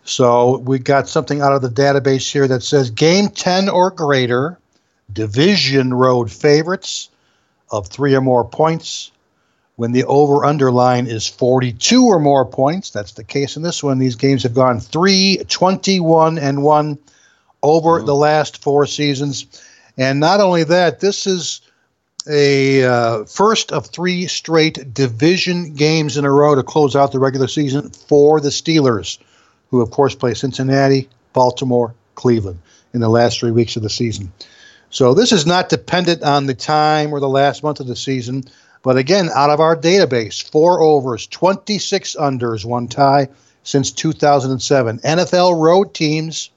[0.04, 4.58] So we got something out of the database here that says game 10 or greater,
[5.12, 7.08] division road favorites
[7.70, 9.12] of three or more points
[9.76, 12.90] when the over under line is 42 or more points.
[12.90, 13.98] That's the case in this one.
[13.98, 16.98] These games have gone 3, 21, and 1
[17.62, 18.06] over mm-hmm.
[18.06, 19.46] the last four seasons.
[19.96, 21.60] And not only that, this is
[22.28, 27.18] a uh, first of three straight division games in a row to close out the
[27.18, 29.18] regular season for the Steelers,
[29.70, 32.60] who, of course, play Cincinnati, Baltimore, Cleveland
[32.92, 34.32] in the last three weeks of the season.
[34.90, 38.44] So this is not dependent on the time or the last month of the season.
[38.84, 43.28] But again, out of our database, four overs, 26 unders, one tie
[43.62, 44.98] since 2007.
[44.98, 46.50] NFL road teams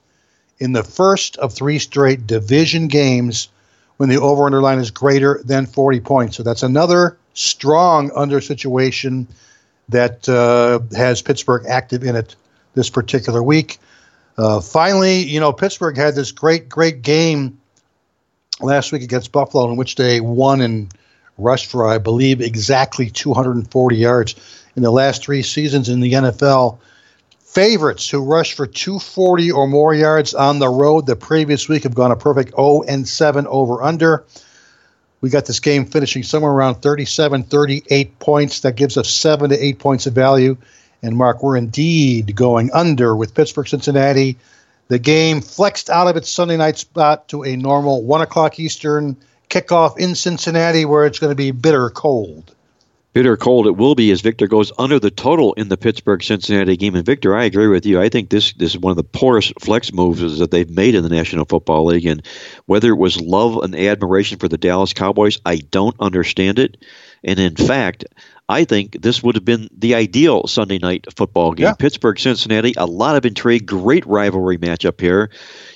[0.59, 3.47] in the first of three straight division games
[3.95, 6.35] when the over under line is greater than 40 points.
[6.35, 9.25] So that's another strong under situation
[9.87, 12.35] that uh, has Pittsburgh active in it
[12.73, 13.79] this particular week.
[14.37, 17.57] Uh, finally, you know, Pittsburgh had this great, great game
[18.59, 20.93] last week against Buffalo in which they won and
[21.37, 24.35] rushed for, I believe, exactly 240 yards
[24.75, 26.79] in the last three seasons in the NFL.
[27.39, 31.95] Favorites who rushed for 240 or more yards on the road the previous week have
[31.95, 34.23] gone a perfect 0 and 7 over under.
[35.21, 38.59] We got this game finishing somewhere around 37, 38 points.
[38.59, 40.57] That gives us 7 to 8 points of value.
[41.01, 44.37] And Mark, we're indeed going under with Pittsburgh Cincinnati.
[44.89, 49.17] The game flexed out of its Sunday night spot to a normal 1 o'clock Eastern
[49.49, 52.53] kickoff in Cincinnati where it's going to be bitter cold.
[53.13, 56.77] Bitter cold it will be as Victor goes under the total in the Pittsburgh Cincinnati
[56.77, 56.93] game.
[56.93, 57.99] And Victor, I agree with you.
[57.99, 61.01] I think this this is one of the poorest flex moves that they've made in
[61.01, 62.05] the National Football League.
[62.05, 62.23] And
[62.67, 66.77] whether it was love and admiration for the Dallas Cowboys, I don't understand it.
[67.23, 68.05] And in fact,
[68.49, 71.65] I think this would have been the ideal Sunday night football game.
[71.65, 71.73] Yeah.
[71.73, 75.29] Pittsburgh Cincinnati, a lot of intrigue, great rivalry matchup here.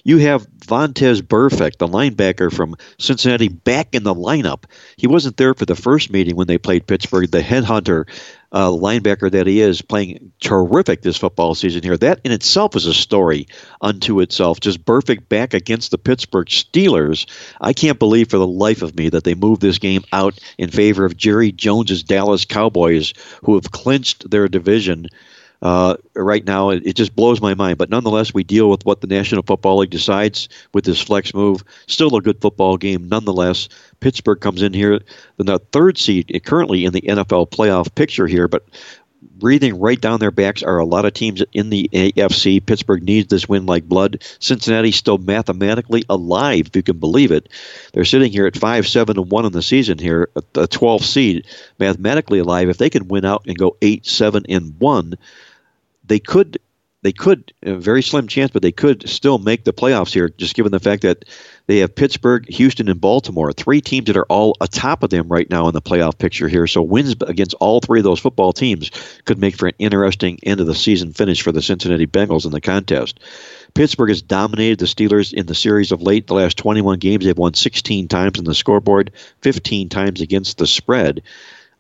[0.06, 4.64] You have Vontaze Burfict, the linebacker from Cincinnati, back in the lineup.
[4.96, 7.30] He wasn't there for the first meeting when they played Pittsburgh.
[7.30, 8.08] The headhunter
[8.52, 11.98] uh, linebacker that he is, playing terrific this football season here.
[11.98, 13.48] That in itself is a story
[13.82, 14.60] unto itself.
[14.60, 17.26] Just Burfict back against the Pittsburgh Steelers.
[17.62, 20.70] I can't believe for the life of me that they moved this game out in
[20.70, 25.08] favor of Jerry Jones's Dallas Cowboys, who have clinched their division
[25.62, 27.78] uh, right now, it, it, just blows my mind.
[27.78, 31.64] But nonetheless, we deal with what the National Football League decides with this flex move.
[31.88, 33.70] Still a good football game, nonetheless.
[34.00, 35.00] Pittsburgh comes in here,
[35.38, 38.64] the third seed currently in the NFL playoff picture here, but
[39.22, 42.66] breathing right down their backs are a lot of teams in the AFC.
[42.66, 44.24] Pittsburgh needs this win like blood.
[44.40, 47.50] Cincinnati still mathematically alive, if you can believe it.
[47.94, 51.46] They're sitting here at five, seven, and one in the season here, a 12th seed,
[51.80, 52.70] mathematically alive.
[52.70, 55.16] If they can win out and go eight, seven, and one,
[56.12, 56.60] they could
[57.04, 60.56] they could a very slim chance, but they could still make the playoffs here, just
[60.56, 61.24] given the fact that
[61.66, 65.50] they have Pittsburgh, Houston, and Baltimore, three teams that are all atop of them right
[65.50, 66.68] now in the playoff picture here.
[66.68, 68.92] So wins against all three of those football teams
[69.24, 72.52] could make for an interesting end of the season finish for the Cincinnati Bengals in
[72.52, 73.22] the contest.
[73.74, 76.28] Pittsburgh has dominated the Steelers in the series of late.
[76.28, 80.68] The last 21 games, they've won 16 times in the scoreboard, 15 times against the
[80.68, 81.24] spread.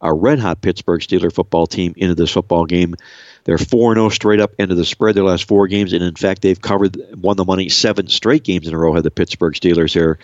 [0.02, 2.96] A red hot Pittsburgh Steeler football team into this football game.
[3.44, 6.42] They're 4 0 straight up into the spread their last four games, and in fact,
[6.42, 9.94] they've covered, won the money seven straight games in a row, had the Pittsburgh Steelers
[9.94, 10.20] here.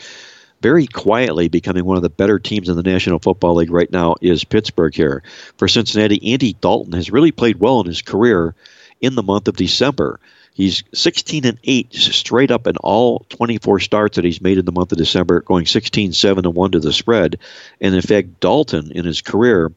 [0.61, 4.15] Very quietly becoming one of the better teams in the National Football League right now
[4.21, 5.21] is Pittsburgh here.
[5.57, 8.55] For Cincinnati, Andy Dalton has really played well in his career
[8.99, 10.19] in the month of December.
[10.55, 14.71] He's 16 and 8 straight up in all 24 starts that he's made in the
[14.71, 17.37] month of December, going 16 7 and 1 to the spread.
[17.79, 19.71] And in fact, Dalton in his career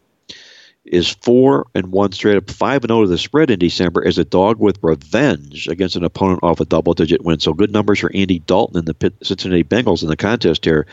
[0.84, 4.06] is four and one straight up, five and zero oh to the spread in December
[4.06, 7.40] as a dog with revenge against an opponent off a double digit win.
[7.40, 10.86] So good numbers for Andy Dalton and the Cincinnati Bengals in the contest here.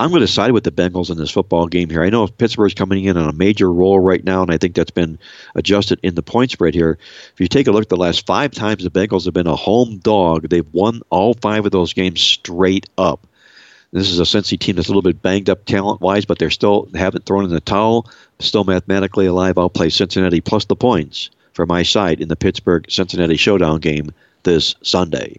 [0.00, 2.02] I'm going to side with the Bengals in this football game here.
[2.02, 4.90] I know Pittsburgh's coming in on a major roll right now, and I think that's
[4.90, 5.20] been
[5.54, 6.98] adjusted in the point spread here.
[7.32, 9.54] If you take a look at the last five times the Bengals have been a
[9.54, 13.24] home dog, they've won all five of those games straight up.
[13.92, 16.50] This is a Cincy team that's a little bit banged up talent wise, but they're
[16.50, 18.10] still haven't thrown in the towel.
[18.40, 19.58] Still mathematically alive.
[19.58, 24.10] I'll play Cincinnati plus the points for my side in the Pittsburgh Cincinnati showdown game
[24.42, 25.36] this Sunday.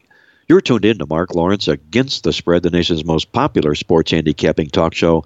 [0.48, 4.70] You're tuned in to Mark Lawrence against the spread, the nation's most popular sports handicapping
[4.70, 5.26] talk show.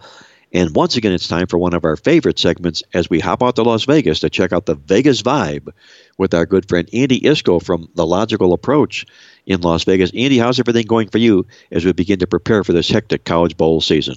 [0.51, 3.55] And once again, it's time for one of our favorite segments as we hop out
[3.57, 5.69] to Las Vegas to check out the Vegas vibe
[6.17, 9.05] with our good friend Andy Iskoe from The Logical Approach
[9.45, 10.11] in Las Vegas.
[10.15, 13.57] Andy, how's everything going for you as we begin to prepare for this hectic College
[13.57, 14.15] Bowl season?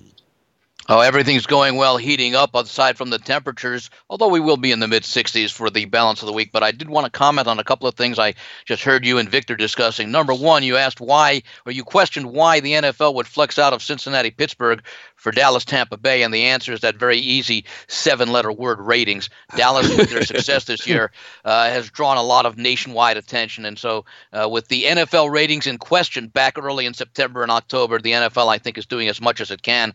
[0.89, 4.81] Oh, everything's going well, heating up aside from the temperatures, although we will be in
[4.81, 6.51] the mid 60s for the balance of the week.
[6.51, 9.19] But I did want to comment on a couple of things I just heard you
[9.19, 10.11] and Victor discussing.
[10.11, 13.81] Number one, you asked why, or you questioned why the NFL would flex out of
[13.81, 14.83] Cincinnati Pittsburgh
[15.15, 16.25] for Dallas Tampa Bay?
[16.25, 19.31] And the answer is that very easy seven letter word ratings.
[19.57, 21.13] Dallas, with their success this year,
[21.45, 23.65] uh, has drawn a lot of nationwide attention.
[23.65, 28.01] And so, uh, with the NFL ratings in question back early in September and October,
[28.01, 29.95] the NFL, I think, is doing as much as it can.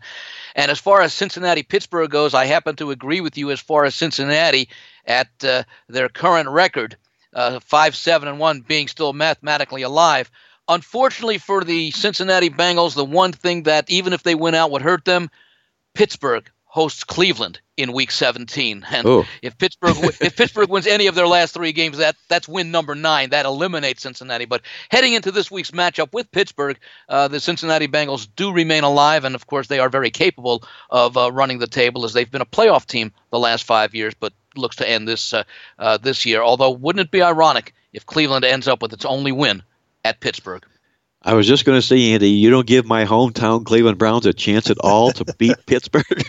[0.56, 3.84] And as far as Cincinnati Pittsburgh goes, I happen to agree with you as far
[3.84, 4.68] as Cincinnati
[5.04, 6.96] at uh, their current record.
[7.34, 10.30] Uh, five, seven, and one being still mathematically alive.
[10.68, 14.82] Unfortunately for the Cincinnati Bengals, the one thing that even if they win out would
[14.82, 15.30] hurt them,
[15.94, 16.48] Pittsburgh
[16.78, 19.24] hosts Cleveland in Week 17, and Ooh.
[19.42, 22.94] if Pittsburgh if Pittsburgh wins any of their last three games, that that's win number
[22.94, 23.30] nine.
[23.30, 24.44] That eliminates Cincinnati.
[24.44, 29.24] But heading into this week's matchup with Pittsburgh, uh, the Cincinnati Bengals do remain alive,
[29.24, 32.42] and of course they are very capable of uh, running the table as they've been
[32.42, 35.42] a playoff team the last five years, but looks to end this uh,
[35.78, 36.42] uh this year.
[36.42, 39.62] Although, wouldn't it be ironic if Cleveland ends up with its only win
[40.04, 40.64] at Pittsburgh.
[41.22, 44.32] I was just going to say, Andy, you don't give my hometown Cleveland Browns a
[44.32, 46.04] chance at all to beat Pittsburgh.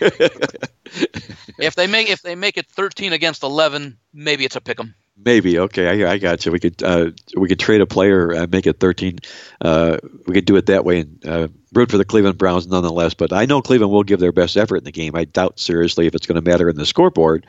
[1.60, 4.96] if they make if they make it thirteen against eleven, maybe it's a pick 'em.
[5.22, 6.52] Maybe okay, I, I got you.
[6.52, 9.20] We could uh, we could trade a player, and make it thirteen.
[9.62, 13.14] Uh, we could do it that way and uh, root for the Cleveland Browns nonetheless.
[13.14, 15.16] But I know Cleveland will give their best effort in the game.
[15.16, 17.46] I doubt seriously if it's going to matter in the scoreboard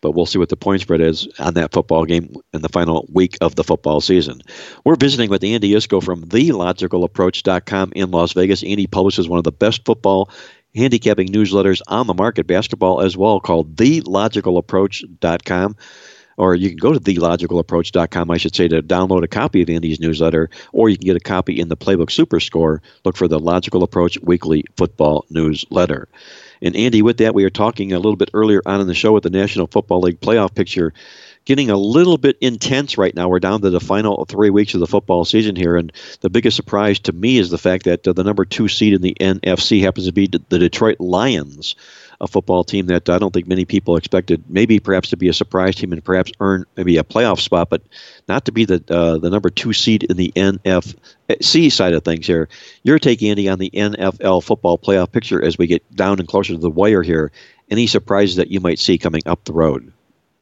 [0.00, 3.08] but we'll see what the point spread is on that football game in the final
[3.12, 4.40] week of the football season.
[4.84, 8.62] We're visiting with Andy Iskoe from TheLogicalApproach.com in Las Vegas.
[8.62, 10.30] Andy publishes one of the best football
[10.74, 15.76] handicapping newsletters on the market, basketball as well, called TheLogicalApproach.com.
[16.36, 20.00] or you can go to thelogicalapproach.com, I should say, to download a copy of Andy's
[20.00, 22.80] newsletter, or you can get a copy in the Playbook Super Score.
[23.04, 26.08] Look for the Logical Approach Weekly Football Newsletter.
[26.62, 29.12] And Andy, with that, we were talking a little bit earlier on in the show
[29.12, 30.92] with the National Football League playoff picture
[31.44, 33.28] getting a little bit intense right now.
[33.28, 36.56] We're down to the final three weeks of the football season here, and the biggest
[36.56, 39.80] surprise to me is the fact that uh, the number two seed in the NFC
[39.82, 41.74] happens to be the Detroit Lions
[42.20, 45.32] a football team that I don't think many people expected, maybe perhaps to be a
[45.32, 47.82] surprise team and perhaps earn maybe a playoff spot, but
[48.28, 52.26] not to be the uh, the number two seed in the NFC side of things
[52.26, 52.48] here.
[52.82, 56.52] You're taking Andy on the NFL football playoff picture as we get down and closer
[56.52, 57.32] to the wire here.
[57.70, 59.92] Any surprises that you might see coming up the road?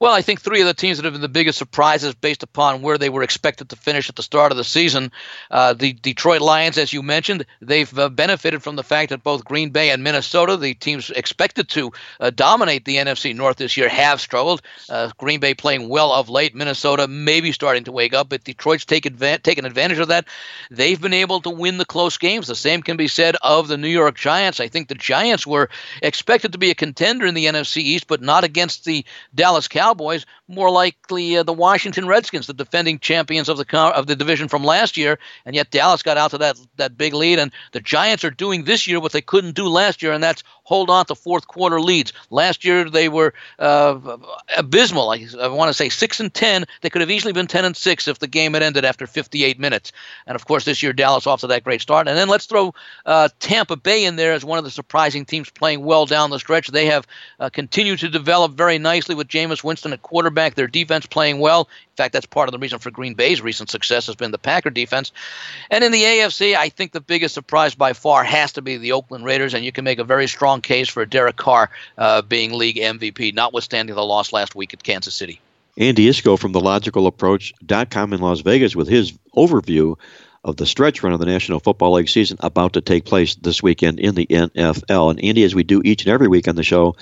[0.00, 2.82] Well, I think three of the teams that have been the biggest surprises based upon
[2.82, 5.10] where they were expected to finish at the start of the season.
[5.50, 9.44] Uh, the Detroit Lions, as you mentioned, they've uh, benefited from the fact that both
[9.44, 11.90] Green Bay and Minnesota, the teams expected to
[12.20, 14.62] uh, dominate the NFC North this year, have struggled.
[14.88, 16.54] Uh, Green Bay playing well of late.
[16.54, 20.26] Minnesota maybe starting to wake up, but Detroit's adva- taken advantage of that.
[20.70, 22.46] They've been able to win the close games.
[22.46, 24.60] The same can be said of the New York Giants.
[24.60, 25.68] I think the Giants were
[26.02, 29.87] expected to be a contender in the NFC East, but not against the Dallas Cowboys.
[29.88, 34.46] Cowboys, more likely uh, the Washington Redskins, the defending champions of the of the division
[34.46, 37.80] from last year, and yet Dallas got out to that that big lead, and the
[37.80, 41.06] Giants are doing this year what they couldn't do last year, and that's hold on
[41.06, 42.12] to fourth quarter leads.
[42.28, 44.18] Last year they were uh,
[44.58, 45.08] abysmal.
[45.08, 46.66] I, I want to say six and ten.
[46.82, 49.58] They could have easily been ten and six if the game had ended after 58
[49.58, 49.92] minutes.
[50.26, 52.08] And of course, this year Dallas off to that great start.
[52.08, 52.74] And then let's throw
[53.06, 56.38] uh, Tampa Bay in there as one of the surprising teams playing well down the
[56.38, 56.68] stretch.
[56.68, 57.06] They have
[57.40, 60.54] uh, continued to develop very nicely with Jameis Winston at quarterback.
[60.54, 61.62] Their defense playing well.
[61.62, 64.38] In fact, that's part of the reason for Green Bay's recent success has been the
[64.38, 65.12] Packer defense.
[65.70, 68.92] And in the AFC, I think the biggest surprise by far has to be the
[68.92, 72.52] Oakland Raiders, and you can make a very strong case for Derek Carr uh, being
[72.52, 75.40] league MVP, notwithstanding the loss last week at Kansas City.
[75.76, 79.96] Andy Iskoe from the logicalapproach.com in Las Vegas with his overview
[80.44, 83.62] of the stretch run of the National Football League season about to take place this
[83.62, 85.10] weekend in the NFL.
[85.10, 86.96] And Andy, as we do each and every week on the show,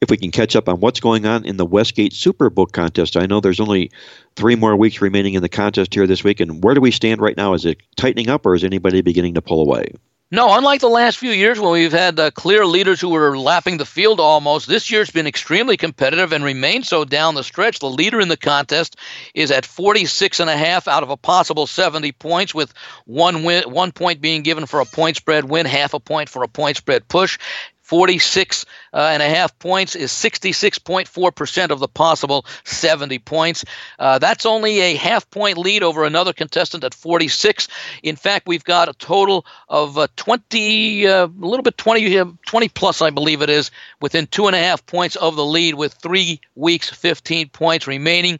[0.00, 3.16] if we can catch up on what's going on in the Westgate Superbook contest.
[3.16, 3.90] I know there's only
[4.34, 6.40] three more weeks remaining in the contest here this week.
[6.40, 7.52] And where do we stand right now?
[7.52, 9.92] Is it tightening up or is anybody beginning to pull away?
[10.32, 13.78] No, unlike the last few years when we've had uh, clear leaders who were lapping
[13.78, 17.80] the field almost, this year's been extremely competitive and remains so down the stretch.
[17.80, 18.94] The leader in the contest
[19.34, 22.72] is at 46 and a half out of a possible 70 points, with
[23.06, 26.44] one win, one point being given for a point spread win, half a point for
[26.44, 27.36] a point spread push.
[27.90, 33.64] 46 uh, and a half points is 66.4% of the possible 70 points.
[33.98, 37.66] Uh, that's only a half point lead over another contestant at 46.
[38.04, 42.26] In fact, we've got a total of uh, 20, uh, a little bit 20, uh,
[42.46, 45.74] 20 plus, I believe it is, within two and a half points of the lead
[45.74, 48.38] with three weeks, 15 points remaining.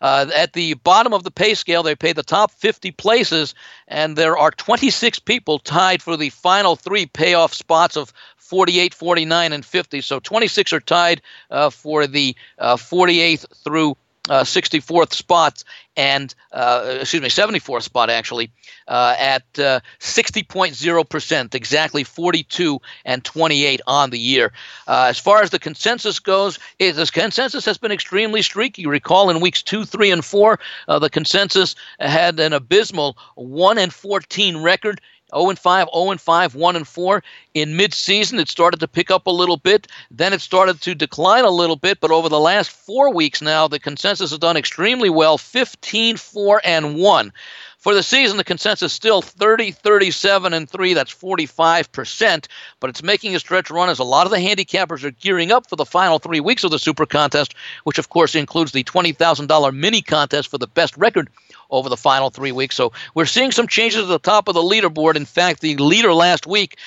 [0.00, 3.54] Uh, at the bottom of the pay scale, they pay the top 50 places,
[3.88, 8.12] and there are 26 people tied for the final three payoff spots of
[8.48, 10.00] 48, 49, and 50.
[10.00, 11.20] So 26 are tied
[11.50, 13.94] uh, for the uh, 48th through
[14.28, 15.64] uh, 64th spots
[15.96, 18.50] and uh, excuse me 74th spot actually
[18.86, 24.52] uh, at uh, 60.0% exactly 42 and 28 on the year.
[24.86, 28.86] Uh, as far as the consensus goes it, the consensus has been extremely streaky.
[28.86, 33.92] Recall in weeks 2 3 and 4 uh, the consensus had an abysmal 1 and
[33.92, 35.00] 14 record
[35.34, 37.22] 0 and 5, 0 and 5, 1 and 4.
[37.54, 39.86] In mid-season, it started to pick up a little bit.
[40.10, 42.00] Then it started to decline a little bit.
[42.00, 46.60] But over the last four weeks now, the consensus has done extremely well 15, 4,
[46.64, 47.32] and 1.
[47.78, 50.94] For the season, the consensus is still 30, 37, and 3.
[50.94, 52.48] That's 45%.
[52.80, 55.68] But it's making a stretch run as a lot of the handicappers are gearing up
[55.68, 57.54] for the final three weeks of the Super Contest,
[57.84, 61.30] which, of course, includes the $20,000 mini contest for the best record
[61.70, 62.74] over the final three weeks.
[62.74, 65.16] So we're seeing some changes at the top of the leaderboard.
[65.16, 66.78] In fact, the leader last week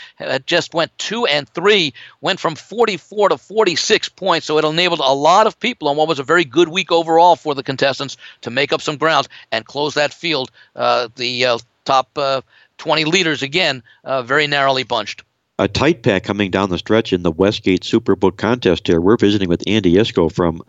[0.46, 4.48] just went two and three, went from 44 to 46 points.
[4.48, 7.36] So it enabled a lot of people on what was a very good week overall
[7.36, 10.52] for the contestants to make up some ground and close that field.
[10.76, 10.81] Uh,
[11.16, 12.42] the uh, top uh,
[12.78, 15.24] 20 leaders again, uh, very narrowly bunched
[15.62, 19.00] a tight pack coming down the stretch in the Westgate Superbook contest here.
[19.00, 20.64] We're visiting with Andy Iskoe from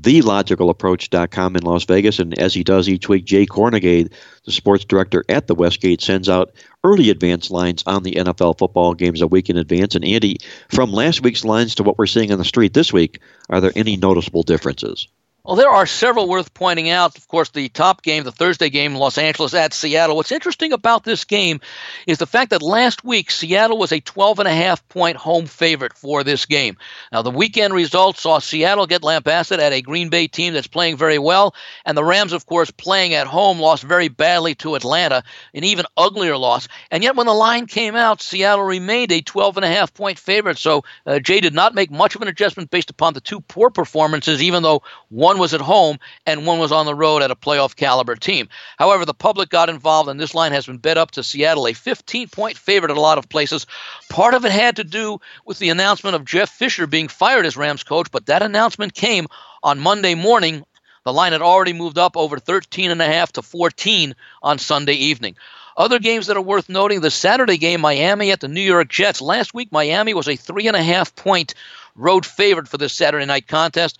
[0.00, 2.18] TheLogicalApproach.com in Las Vegas.
[2.18, 4.10] And as he does each week, Jay Kornegay,
[4.44, 8.94] the sports director at the Westgate, sends out early advance lines on the NFL football
[8.94, 9.94] games a week in advance.
[9.94, 10.38] And Andy,
[10.70, 13.72] from last week's lines to what we're seeing on the street this week, are there
[13.76, 15.08] any noticeable differences?
[15.48, 17.16] Well, there are several worth pointing out.
[17.16, 20.14] Of course, the top game, the Thursday game, Los Angeles at Seattle.
[20.14, 21.60] What's interesting about this game
[22.06, 25.46] is the fact that last week Seattle was a 12 and a half point home
[25.46, 26.76] favorite for this game.
[27.12, 30.98] Now, the weekend results saw Seattle get lambasted at a Green Bay team that's playing
[30.98, 31.54] very well,
[31.86, 35.22] and the Rams, of course, playing at home, lost very badly to Atlanta,
[35.54, 36.68] an even uglier loss.
[36.90, 40.18] And yet, when the line came out, Seattle remained a 12 and a half point
[40.18, 40.58] favorite.
[40.58, 43.70] So uh, Jay did not make much of an adjustment based upon the two poor
[43.70, 47.36] performances, even though one was at home and one was on the road at a
[47.36, 48.48] playoff caliber team.
[48.78, 51.72] However, the public got involved, and this line has been bet up to Seattle, a
[51.72, 53.66] 15 point favorite at a lot of places.
[54.08, 57.56] Part of it had to do with the announcement of Jeff Fisher being fired as
[57.56, 59.26] Rams coach, but that announcement came
[59.62, 60.64] on Monday morning.
[61.04, 64.94] The line had already moved up over 13 and a half to 14 on Sunday
[64.94, 65.36] evening.
[65.76, 69.20] Other games that are worth noting the Saturday game, Miami at the New York Jets.
[69.20, 71.54] Last week, Miami was a three and a half point
[71.94, 73.98] road favorite for this Saturday night contest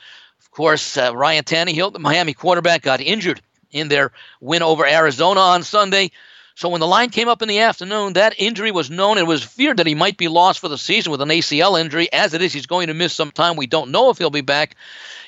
[0.58, 3.40] course, uh, Ryan Tannehill, the Miami quarterback, got injured
[3.70, 6.10] in their win over Arizona on Sunday.
[6.56, 9.18] So when the line came up in the afternoon, that injury was known.
[9.18, 12.12] It was feared that he might be lost for the season with an ACL injury.
[12.12, 13.54] As it is, he's going to miss some time.
[13.54, 14.74] We don't know if he'll be back.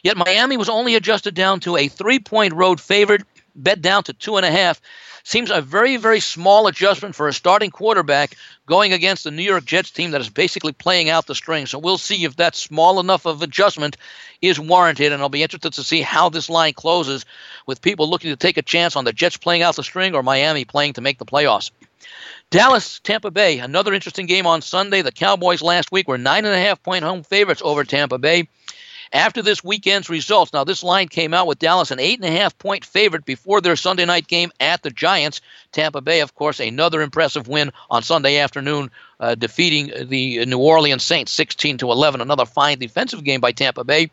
[0.02, 3.22] Yet Miami was only adjusted down to a three-point road favorite,
[3.54, 4.80] bet down to two and a half.
[5.24, 9.64] Seems a very, very small adjustment for a starting quarterback going against the New York
[9.64, 11.66] Jets team that is basically playing out the string.
[11.66, 13.96] So we'll see if that small enough of adjustment
[14.40, 17.24] is warranted, and I'll be interested to see how this line closes
[17.66, 20.22] with people looking to take a chance on the Jets playing out the string or
[20.22, 21.70] Miami playing to make the playoffs.
[22.50, 25.02] Dallas, Tampa Bay, another interesting game on Sunday.
[25.02, 28.48] The Cowboys last week were nine and a half point home favorites over Tampa Bay.
[29.12, 32.38] After this weekend's results, now this line came out with Dallas an eight and a
[32.38, 35.40] half point favorite before their Sunday night game at the Giants.
[35.72, 38.88] Tampa Bay, of course, another impressive win on Sunday afternoon,
[39.18, 42.20] uh, defeating the New Orleans Saints 16 to 11.
[42.20, 44.10] Another fine defensive game by Tampa Bay.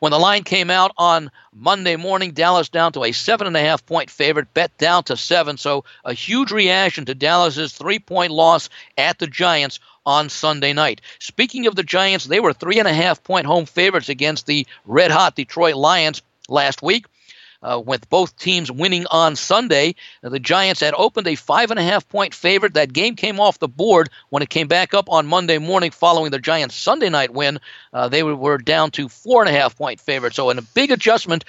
[0.00, 3.60] When the line came out on Monday morning, Dallas down to a seven and a
[3.60, 5.56] half point favorite, bet down to seven.
[5.56, 11.02] So a huge reaction to Dallas's three point loss at the Giants on Sunday night.
[11.18, 14.66] Speaking of the Giants, they were three and a half point home favorites against the
[14.86, 17.04] red hot Detroit Lions last week.
[17.60, 19.92] Uh, with both teams winning on Sunday.
[20.22, 22.74] Uh, the Giants had opened a five and a half point favorite.
[22.74, 26.30] That game came off the board when it came back up on Monday morning following
[26.30, 27.58] the Giants' Sunday night win.
[27.92, 30.36] Uh, they were down to four and a half point favorite.
[30.36, 31.44] So, in a big adjustment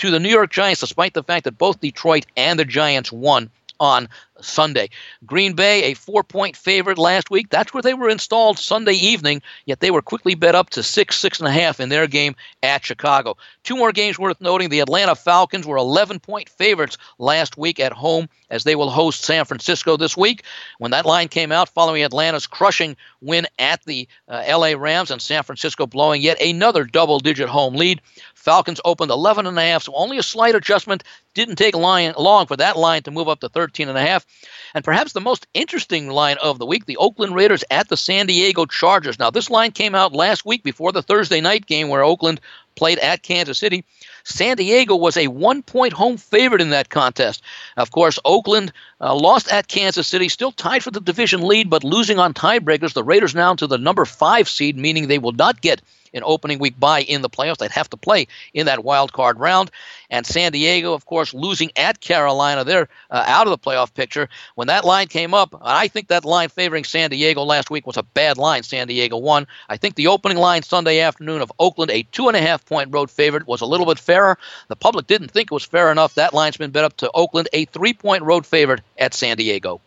[0.00, 3.48] to the New York Giants, despite the fact that both Detroit and the Giants won
[3.80, 4.08] on
[4.44, 4.90] Sunday.
[5.26, 7.50] Green Bay, a four point favorite last week.
[7.50, 11.16] That's where they were installed Sunday evening, yet they were quickly bet up to six,
[11.16, 13.36] six and a half in their game at Chicago.
[13.62, 14.68] Two more games worth noting.
[14.68, 19.24] The Atlanta Falcons were 11 point favorites last week at home as they will host
[19.24, 20.44] San Francisco this week.
[20.78, 25.20] When that line came out following Atlanta's crushing win at the uh, LA Rams and
[25.20, 28.00] San Francisco blowing yet another double digit home lead,
[28.34, 31.02] Falcons opened 11 and a half, so only a slight adjustment.
[31.34, 34.24] Didn't take long for that line to move up to 13 and a half.
[34.72, 38.26] And perhaps the most interesting line of the week, the Oakland Raiders at the San
[38.26, 39.18] Diego Chargers.
[39.18, 42.40] Now, this line came out last week before the Thursday night game where Oakland
[42.76, 43.84] played at Kansas City.
[44.22, 47.42] San Diego was a one point home favorite in that contest.
[47.76, 51.84] Of course, Oakland uh, lost at Kansas City, still tied for the division lead, but
[51.84, 52.94] losing on tiebreakers.
[52.94, 55.82] The Raiders now to the number five seed, meaning they will not get
[56.14, 57.58] an opening week bye in the playoffs.
[57.58, 59.70] They'd have to play in that wild card round.
[60.10, 64.28] And San Diego, of course, losing at Carolina, they're uh, out of the playoff picture.
[64.54, 67.96] When that line came up, I think that line favoring San Diego last week was
[67.96, 68.62] a bad line.
[68.62, 69.46] San Diego won.
[69.68, 72.92] I think the opening line Sunday afternoon of Oakland, a two and a half point
[72.92, 74.38] road favorite, was a little bit fairer.
[74.68, 76.14] The public didn't think it was fair enough.
[76.14, 79.80] That line's been bet up to Oakland, a three point road favorite at San Diego.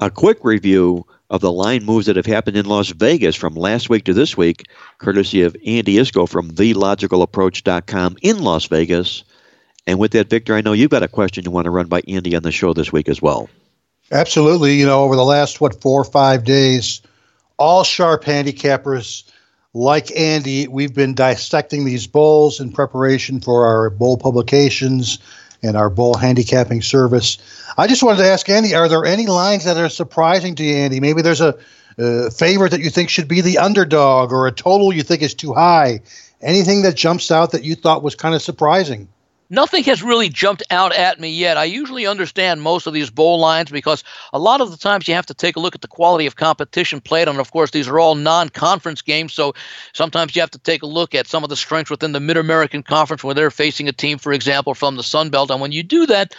[0.00, 3.88] A quick review of the line moves that have happened in Las Vegas from last
[3.88, 4.64] week to this week,
[4.98, 9.24] courtesy of Andy Iskoe from TheLogicalApproach.com in Las Vegas.
[9.86, 12.02] And with that, Victor, I know you've got a question you want to run by
[12.06, 13.48] Andy on the show this week as well.
[14.12, 14.74] Absolutely.
[14.74, 17.00] You know, over the last, what, four or five days,
[17.58, 19.24] all sharp handicappers
[19.72, 25.18] like Andy, we've been dissecting these bowls in preparation for our bowl publications
[25.64, 27.38] and our bowl handicapping service.
[27.76, 30.76] I just wanted to ask Andy, are there any lines that are surprising to you,
[30.76, 31.00] Andy?
[31.00, 31.58] Maybe there's a,
[31.98, 35.34] a favorite that you think should be the underdog or a total you think is
[35.34, 36.00] too high.
[36.40, 39.08] Anything that jumps out that you thought was kind of surprising?
[39.54, 41.56] Nothing has really jumped out at me yet.
[41.56, 44.02] I usually understand most of these bowl lines because
[44.32, 46.34] a lot of the times you have to take a look at the quality of
[46.34, 47.28] competition played.
[47.28, 49.32] And of course, these are all non conference games.
[49.32, 49.54] So
[49.92, 52.36] sometimes you have to take a look at some of the strengths within the Mid
[52.36, 55.52] American Conference where they're facing a team, for example, from the Sun Belt.
[55.52, 56.34] And when you do that,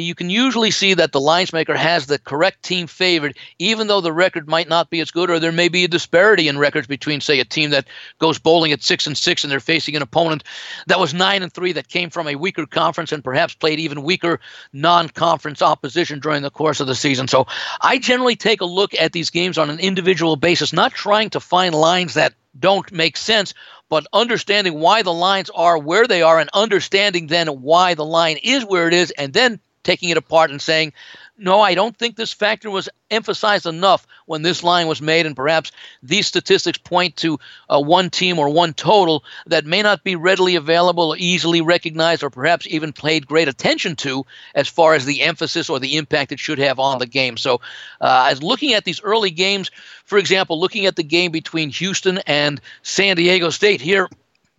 [0.00, 4.00] you can usually see that the lines maker has the correct team favored, even though
[4.00, 6.86] the record might not be as good, or there may be a disparity in records
[6.86, 7.86] between, say, a team that
[8.18, 10.44] goes bowling at six and six and they're facing an opponent
[10.86, 14.02] that was nine and three that came from a weaker conference and perhaps played even
[14.02, 14.40] weaker
[14.72, 17.28] non-conference opposition during the course of the season.
[17.28, 17.46] So
[17.80, 21.40] I generally take a look at these games on an individual basis, not trying to
[21.40, 23.52] find lines that don't make sense,
[23.88, 28.38] but understanding why the lines are where they are and understanding then why the line
[28.42, 30.92] is where it is and then taking it apart and saying
[31.36, 35.34] no, I don't think this factor was emphasized enough when this line was made, and
[35.34, 40.14] perhaps these statistics point to uh, one team or one total that may not be
[40.14, 44.24] readily available or easily recognized or perhaps even paid great attention to
[44.54, 47.36] as far as the emphasis or the impact it should have on the game.
[47.36, 47.60] So,
[48.00, 49.72] uh, as looking at these early games,
[50.04, 54.08] for example, looking at the game between Houston and San Diego State here,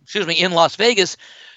[0.02, 1.16] excuse me, in Las Vegas,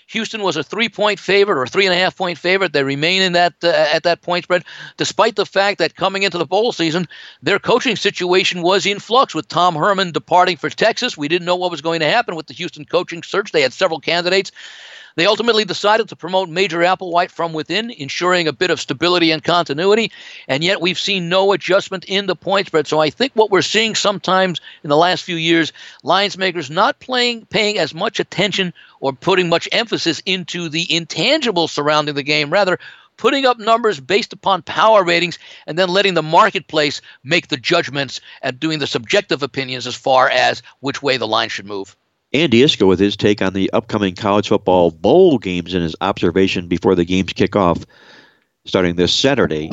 [0.09, 2.73] Houston was a three-point favorite or three-and-a-half point favorite.
[2.73, 4.63] They remain in that uh, at that point spread,
[4.97, 7.07] despite the fact that coming into the bowl season,
[7.43, 11.15] their coaching situation was in flux with Tom Herman departing for Texas.
[11.17, 13.51] We didn't know what was going to happen with the Houston coaching search.
[13.51, 14.51] They had several candidates.
[15.19, 19.43] They ultimately decided to promote Major Applewhite from within, ensuring a bit of stability and
[19.43, 20.13] continuity,
[20.47, 22.87] and yet we've seen no adjustment in the point spread.
[22.87, 27.01] So I think what we're seeing sometimes in the last few years, lines makers not
[27.01, 32.49] playing paying as much attention or putting much emphasis into the intangible surrounding the game,
[32.49, 32.79] rather
[33.17, 38.21] putting up numbers based upon power ratings and then letting the marketplace make the judgments
[38.41, 41.97] and doing the subjective opinions as far as which way the line should move.
[42.31, 46.67] Andy Iskoe with his take on the upcoming college football bowl games and his observation
[46.67, 47.83] before the games kick off
[48.65, 49.71] starting this Saturday.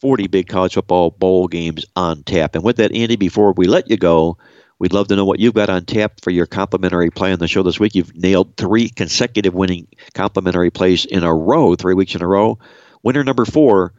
[0.00, 2.56] 40 big college football bowl games on tap.
[2.56, 4.36] And with that, Andy, before we let you go,
[4.80, 7.46] we'd love to know what you've got on tap for your complimentary play on the
[7.46, 7.94] show this week.
[7.94, 12.58] You've nailed three consecutive winning complimentary plays in a row, three weeks in a row.
[13.04, 13.94] Winner number four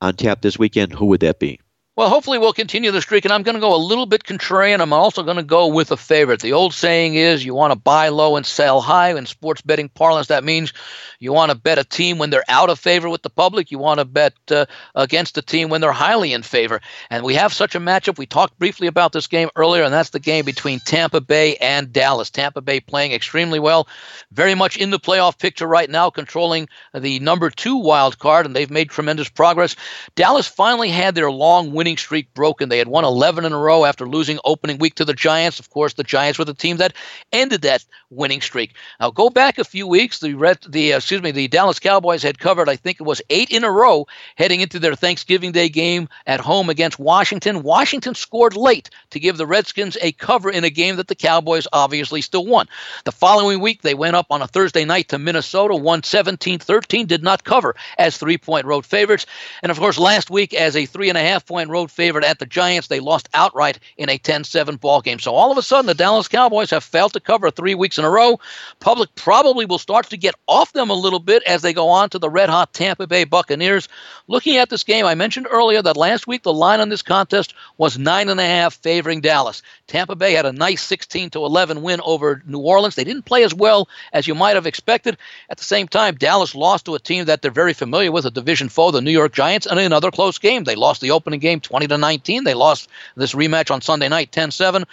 [0.00, 1.60] on tap this weekend, who would that be?
[1.96, 4.80] Well, hopefully we'll continue the streak, and I'm going to go a little bit contrarian.
[4.80, 6.40] I'm also going to go with a favorite.
[6.40, 9.16] The old saying is you want to buy low and sell high.
[9.16, 10.72] In sports betting parlance, that means
[11.20, 13.70] you want to bet a team when they're out of favor with the public.
[13.70, 14.66] You want to bet uh,
[14.96, 16.80] against a team when they're highly in favor.
[17.10, 18.18] And we have such a matchup.
[18.18, 21.92] We talked briefly about this game earlier, and that's the game between Tampa Bay and
[21.92, 22.28] Dallas.
[22.28, 23.86] Tampa Bay playing extremely well,
[24.32, 28.56] very much in the playoff picture right now, controlling the number two wild card, and
[28.56, 29.76] they've made tremendous progress.
[30.16, 32.70] Dallas finally had their long win winning streak broken.
[32.70, 35.60] They had won 11 in a row after losing opening week to the Giants.
[35.60, 36.94] Of course, the Giants were the team that
[37.30, 38.74] ended that winning streak.
[39.00, 40.20] Now go back a few weeks.
[40.20, 42.70] The Red, the uh, excuse me, the Dallas Cowboys had covered.
[42.70, 44.06] I think it was eight in a row
[44.36, 47.62] heading into their Thanksgiving Day game at home against Washington.
[47.62, 51.68] Washington scored late to give the Redskins a cover in a game that the Cowboys
[51.70, 52.66] obviously still won.
[53.04, 57.22] The following week, they went up on a Thursday night to Minnesota, won 17-13, did
[57.22, 59.26] not cover as three-point road favorites,
[59.62, 62.38] and of course last week as a three and a half point road favorite at
[62.38, 62.86] the Giants.
[62.86, 65.18] They lost outright in a 10 7 ball game.
[65.18, 68.04] So all of a sudden, the Dallas Cowboys have failed to cover three weeks in
[68.04, 68.38] a row.
[68.78, 72.10] Public probably will start to get off them a little bit as they go on
[72.10, 73.88] to the red hot Tampa Bay Buccaneers.
[74.28, 77.54] Looking at this game, I mentioned earlier that last week the line on this contest
[77.76, 79.62] was 9.5 favoring Dallas.
[79.86, 82.94] Tampa Bay had a nice 16 to 11 win over New Orleans.
[82.94, 85.18] They didn't play as well as you might have expected.
[85.50, 88.30] At the same time, Dallas lost to a team that they're very familiar with, a
[88.30, 90.64] division foe, the New York Giants, and another close game.
[90.64, 92.44] They lost the opening game 20 to 19.
[92.44, 94.84] They lost this rematch on Sunday night 10-7.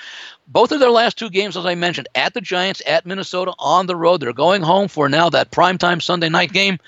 [0.48, 3.86] Both of their last two games, as I mentioned, at the Giants, at Minnesota, on
[3.86, 4.22] the road.
[4.22, 6.80] They're going home for now that primetime Sunday night game.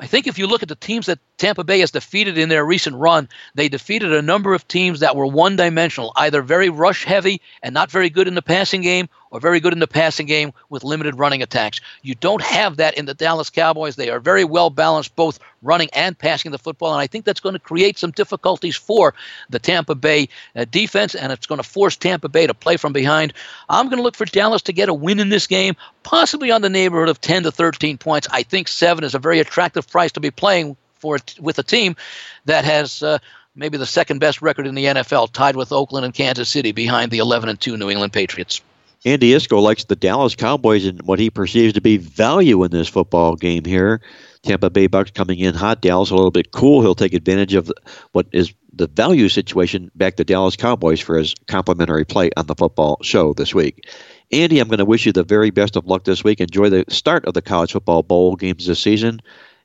[0.00, 2.64] I think if you look at the teams that Tampa Bay has defeated in their
[2.64, 7.04] recent run, they defeated a number of teams that were one dimensional, either very rush
[7.04, 10.26] heavy and not very good in the passing game, or very good in the passing
[10.26, 11.80] game with limited running attacks.
[12.02, 13.96] You don't have that in the Dallas Cowboys.
[13.96, 17.40] They are very well balanced, both running and passing the football, and I think that's
[17.40, 19.14] going to create some difficulties for
[19.50, 22.92] the Tampa Bay uh, defense, and it's going to force Tampa Bay to play from
[22.92, 23.32] behind.
[23.68, 26.62] I'm going to look for Dallas to get a win in this game, possibly on
[26.62, 28.28] the neighborhood of 10 to 13 points.
[28.30, 31.96] I think seven is a very attractive price to be playing for with a team
[32.44, 33.02] that has.
[33.02, 33.18] Uh,
[33.54, 37.10] maybe the second best record in the NFL, tied with Oakland and Kansas City behind
[37.10, 38.60] the 11 and 2 New England Patriots.
[39.04, 42.88] Andy Iskoe likes the Dallas Cowboys and what he perceives to be value in this
[42.88, 44.00] football game here.
[44.42, 45.80] Tampa Bay Bucks coming in hot.
[45.80, 46.80] Dallas a little bit cool.
[46.80, 47.70] He'll take advantage of
[48.12, 52.54] what is the value situation back to Dallas Cowboys for his complimentary play on the
[52.54, 53.88] football show this week.
[54.32, 56.40] Andy, I'm going to wish you the very best of luck this week.
[56.40, 59.20] Enjoy the start of the college football bowl games this season,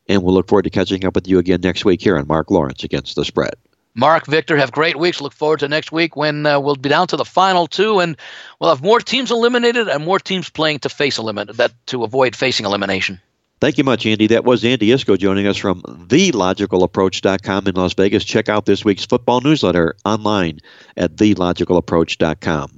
[0.07, 2.49] and we'll look forward to catching up with you again next week here on Mark
[2.49, 3.53] Lawrence Against the Spread.
[3.95, 5.21] Mark, Victor, have great weeks.
[5.21, 8.17] Look forward to next week when uh, we'll be down to the final two, and
[8.59, 12.35] we'll have more teams eliminated and more teams playing to face eliminate that to avoid
[12.35, 13.21] facing elimination.
[13.63, 14.27] Thank you much, Andy.
[14.27, 18.25] That was Andy Iskoe joining us from TheLogicalApproach.com in Las Vegas.
[18.25, 20.59] Check out this week's football newsletter online
[20.97, 22.71] at TheLogicalApproach.com.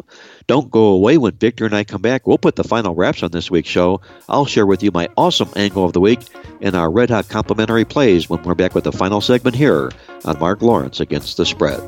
[0.48, 2.28] Don't go away when Victor and I come back.
[2.28, 4.02] We'll put the final wraps on this week's show.
[4.30, 6.20] I'll share with you my awesome angle of the week
[6.62, 9.92] and our red hot complimentary plays when we're back with the final segment here
[10.24, 11.82] on Mark Lawrence Against the Spread.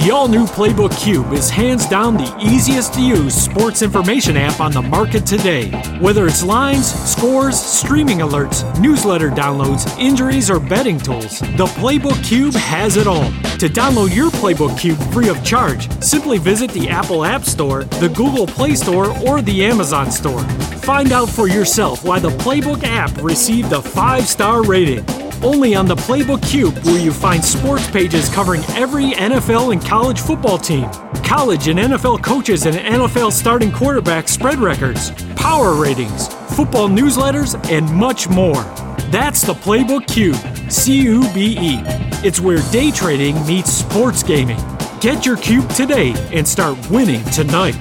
[0.00, 4.58] The all new Playbook Cube is hands down the easiest to use sports information app
[4.58, 5.68] on the market today.
[6.00, 12.54] Whether it's lines, scores, streaming alerts, newsletter downloads, injuries, or betting tools, the Playbook Cube
[12.54, 13.30] has it all.
[13.58, 18.08] To download your Playbook Cube free of charge, simply visit the Apple App Store, the
[18.08, 20.42] Google Play Store, or the Amazon Store.
[20.80, 25.04] Find out for yourself why the Playbook app received a five star rating.
[25.42, 30.20] Only on the Playbook Cube will you find sports pages covering every NFL and college
[30.20, 30.84] football team,
[31.24, 37.90] college and NFL coaches and NFL starting quarterback spread records, power ratings, football newsletters, and
[37.90, 38.62] much more.
[39.10, 40.36] That's the Playbook Cube,
[40.70, 41.80] C U B E.
[42.22, 44.60] It's where day trading meets sports gaming.
[45.00, 47.80] Get your cube today and start winning tonight.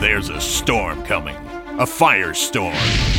[0.00, 2.72] There's a storm coming, a firestorm.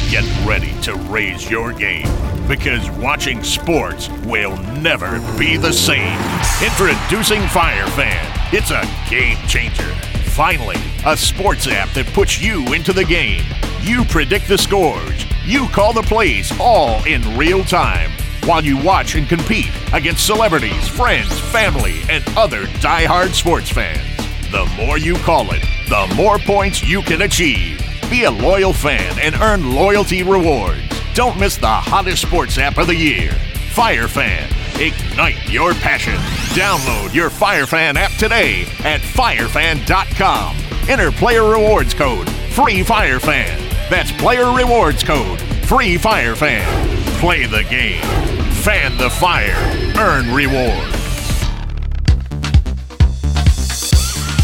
[0.09, 2.07] Get ready to raise your game
[2.49, 6.19] because watching sports will never be the same.
[6.65, 8.25] Introducing Fire Fan.
[8.51, 9.93] It's a game changer.
[10.31, 13.43] Finally, a sports app that puts you into the game.
[13.81, 18.09] You predict the scores, you call the plays all in real time
[18.45, 24.01] while you watch and compete against celebrities, friends, family, and other die-hard sports fans.
[24.51, 27.79] The more you call it, the more points you can achieve.
[28.09, 30.98] Be a loyal fan and earn loyalty rewards.
[31.20, 33.32] Don't miss the hottest sports app of the year,
[33.74, 34.45] FireFan.
[34.80, 36.15] Ignite your passion.
[36.55, 40.55] Download your FireFan app today at firefan.com.
[40.88, 43.89] Enter player rewards code free FireFan.
[43.89, 46.63] That's player rewards code free FireFan.
[47.20, 48.01] Play the game.
[48.63, 49.57] Fan the fire.
[49.99, 50.98] Earn rewards.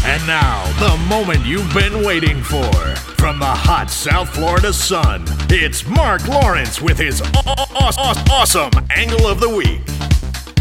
[0.08, 2.72] And now, the moment you've been waiting for.
[3.18, 7.20] From the hot South Florida sun, it's Mark Lawrence with his
[8.30, 9.80] awesome angle of the week.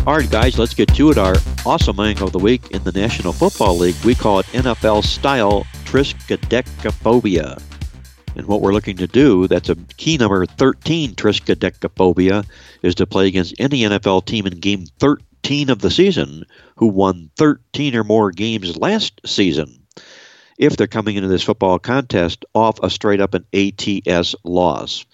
[0.07, 1.19] All right, guys, let's get to it.
[1.19, 5.03] Our awesome angle of the week in the National Football League, we call it NFL
[5.03, 7.61] style triskaidekaphobia.
[8.35, 12.47] And what we're looking to do, that's a key number 13 triskaidekaphobia,
[12.81, 16.43] is to play against any NFL team in game 13 of the season
[16.75, 19.79] who won 13 or more games last season
[20.57, 25.05] if they're coming into this football contest off a straight up an ATS loss.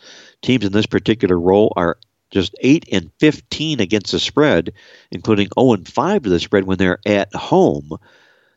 [0.41, 1.97] Teams in this particular role are
[2.29, 4.71] just 8 and 15 against the spread,
[5.11, 7.97] including 0 and 5 to the spread when they're at home.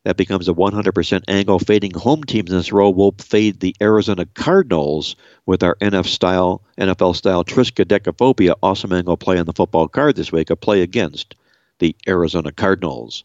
[0.04, 1.58] That becomes a 100% angle.
[1.58, 6.62] Fading home teams in this row will fade the Arizona Cardinals with our NFL style,
[6.78, 10.82] NFL style Triska Triskaidekaphobia awesome angle play on the football card this week, a play
[10.82, 11.34] against
[11.84, 13.24] the Arizona Cardinals.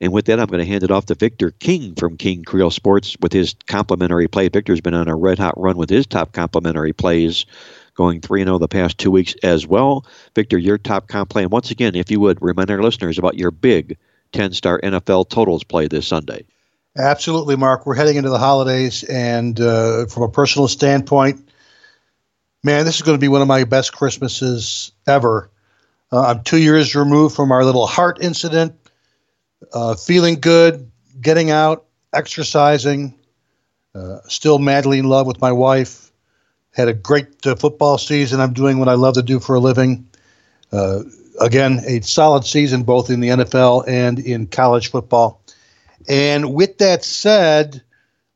[0.00, 2.72] And with that, I'm going to hand it off to Victor King from King Creole
[2.72, 4.48] Sports with his complimentary play.
[4.48, 7.46] Victor's been on a red hot run with his top complimentary plays,
[7.94, 10.04] going 3 0 the past two weeks as well.
[10.34, 11.42] Victor, your top comp play.
[11.42, 13.96] And once again, if you would, remind our listeners about your big
[14.32, 16.44] 10 star NFL totals play this Sunday.
[16.98, 17.86] Absolutely, Mark.
[17.86, 21.48] We're heading into the holidays, and uh, from a personal standpoint,
[22.64, 25.48] man, this is going to be one of my best Christmases ever.
[26.12, 28.74] Uh, I'm two years removed from our little heart incident
[29.72, 30.90] uh, feeling good,
[31.20, 33.14] getting out, exercising,
[33.94, 36.10] uh, still madly in love with my wife.
[36.72, 38.40] Had a great uh, football season.
[38.40, 40.08] I'm doing what I love to do for a living.
[40.72, 41.04] Uh,
[41.40, 45.40] again, a solid season both in the NFL and in college football.
[46.08, 47.82] And with that said,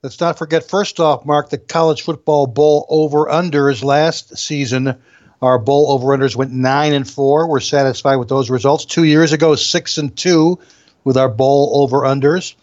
[0.03, 4.97] let's not forget, first off, Mark, the college football bowl over under unders last season.
[5.41, 7.47] Our bowl over unders went nine and four.
[7.47, 8.85] We're satisfied with those results.
[8.85, 10.59] Two years ago, six and two
[11.05, 12.55] with our bowl over unders.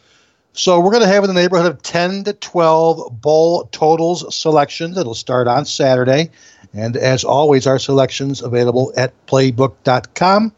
[0.54, 4.98] So we're going to have in the neighborhood of 10 to 12 bowl totals selections.
[4.98, 6.32] It'll start on Saturday.
[6.74, 10.54] And as always, our selections available at playbook.com.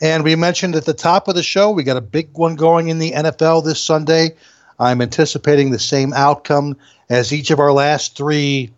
[0.00, 2.88] And we mentioned at the top of the show, we got a big one going
[2.88, 4.34] in the NFL this Sunday.
[4.78, 6.76] I'm anticipating the same outcome
[7.08, 8.72] as each of our last three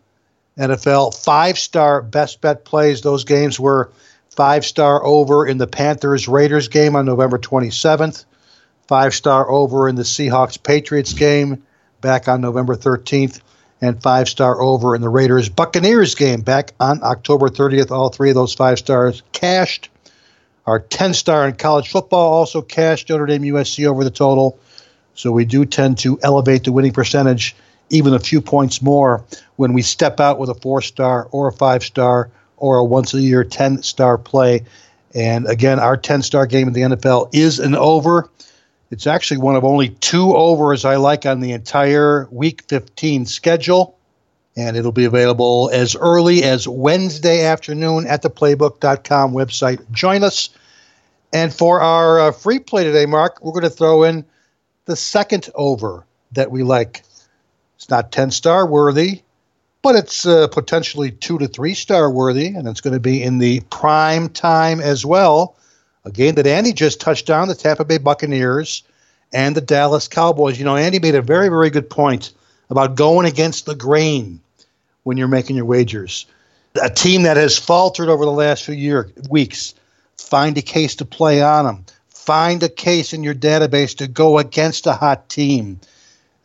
[0.58, 3.00] NFL five star best bet plays.
[3.00, 3.90] Those games were
[4.30, 8.24] five star over in the Panthers Raiders game on November 27th,
[8.86, 11.62] five star over in the Seahawks Patriots game
[12.00, 13.40] back on November 13th,
[13.80, 17.90] and five star over in the Raiders Buccaneers game back on October 30th.
[17.90, 19.88] All three of those five stars cashed.
[20.66, 24.58] Our 10 star in college football also cashed Notre Dame USC over the total.
[25.14, 27.54] So we do tend to elevate the winning percentage
[27.94, 29.24] even a few points more
[29.56, 33.14] when we step out with a four star or a five star or a once
[33.14, 34.64] a year 10 star play.
[35.14, 38.28] And again, our 10 star game in the NFL is an over.
[38.90, 43.96] It's actually one of only two overs I like on the entire week 15 schedule.
[44.56, 49.90] And it'll be available as early as Wednesday afternoon at the playbook.com website.
[49.90, 50.50] Join us.
[51.32, 54.24] And for our uh, free play today, Mark, we're going to throw in
[54.84, 57.02] the second over that we like.
[57.76, 59.22] It's not 10 star worthy,
[59.82, 63.38] but it's uh, potentially two to three star worthy, and it's going to be in
[63.38, 65.56] the prime time as well.
[66.04, 68.82] A game that Andy just touched on the Tampa Bay Buccaneers
[69.32, 70.58] and the Dallas Cowboys.
[70.58, 72.32] You know, Andy made a very, very good point
[72.70, 74.40] about going against the grain
[75.02, 76.26] when you're making your wagers.
[76.82, 79.74] A team that has faltered over the last few year, weeks,
[80.18, 81.84] find a case to play on them.
[82.08, 85.80] Find a case in your database to go against a hot team.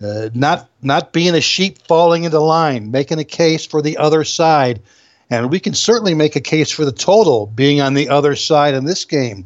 [0.02, 4.24] Uh, not not being a sheep falling into line, making a case for the other
[4.24, 4.82] side,
[5.30, 8.74] and we can certainly make a case for the total being on the other side
[8.74, 9.46] in this game.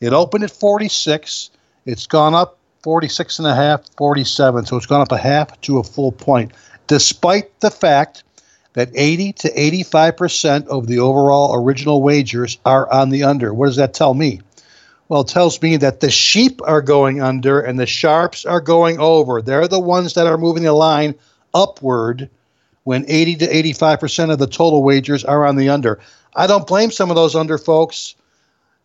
[0.00, 1.50] It opened at 46.
[1.86, 4.66] It's gone up 46 and a half, 47.
[4.66, 6.52] So it's gone up a half to a full point,
[6.88, 8.22] despite the fact
[8.74, 13.54] that 80 to 85 percent of the overall original wagers are on the under.
[13.54, 14.42] What does that tell me?
[15.08, 19.40] Well, tells me that the sheep are going under and the sharps are going over.
[19.40, 21.14] They're the ones that are moving the line
[21.54, 22.28] upward
[22.82, 26.00] when 80 to 85% of the total wagers are on the under.
[26.34, 28.16] I don't blame some of those under folks.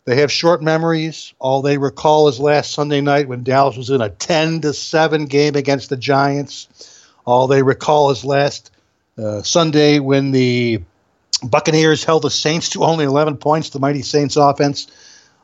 [0.04, 1.34] They have short memories.
[1.38, 5.26] All they recall is last Sunday night when Dallas was in a 10 to 7
[5.26, 7.04] game against the Giants.
[7.24, 8.72] All they recall is last
[9.16, 10.82] uh, Sunday when the
[11.44, 14.88] Buccaneers held the Saints to only 11 points, the mighty Saints offense.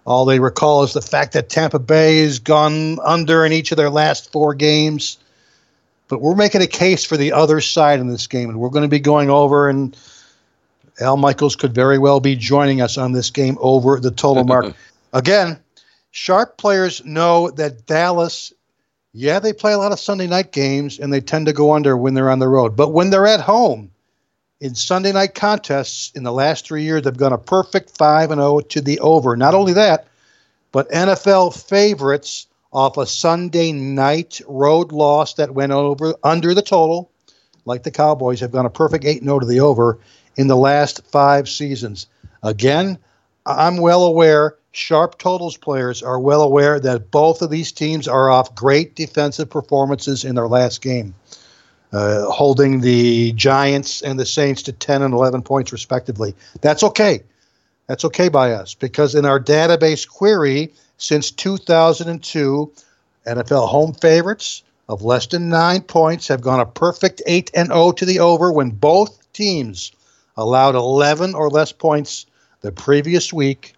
[0.09, 3.77] All they recall is the fact that Tampa Bay has gone under in each of
[3.77, 5.19] their last four games.
[6.09, 8.85] But we're making a case for the other side in this game, and we're going
[8.85, 9.95] to be going over, and
[10.99, 14.75] Al Michaels could very well be joining us on this game over the total mark.
[15.13, 15.61] Again,
[16.11, 18.55] sharp players know that Dallas,
[19.13, 21.99] yeah, they play a lot of Sunday night games, and they tend to go under
[21.99, 22.77] when they're on the road.
[22.77, 23.91] But when they're at home,
[24.61, 28.41] in Sunday night contests in the last three years, they've gone a perfect 5 and
[28.41, 29.37] 0 to the over.
[29.37, 30.07] Not only that,
[30.73, 37.11] but NFL favorites off a Sunday night road loss that went over under the total,
[37.65, 39.99] like the Cowboys, have gone a perfect 8 0 to the over
[40.37, 42.07] in the last five seasons.
[42.43, 42.99] Again,
[43.47, 48.29] I'm well aware, sharp totals players are well aware that both of these teams are
[48.29, 51.15] off great defensive performances in their last game
[51.93, 56.35] uh, holding the Giants and the Saints to 10 and 11 points, respectively.
[56.61, 57.23] That's okay.
[57.87, 62.73] That's okay by us because in our database query since 2002,
[63.27, 67.93] NFL home favorites of less than nine points have gone a perfect 8 and 0
[67.93, 69.93] to the over when both teams
[70.37, 72.27] allowed 11 or less points
[72.61, 73.75] the previous week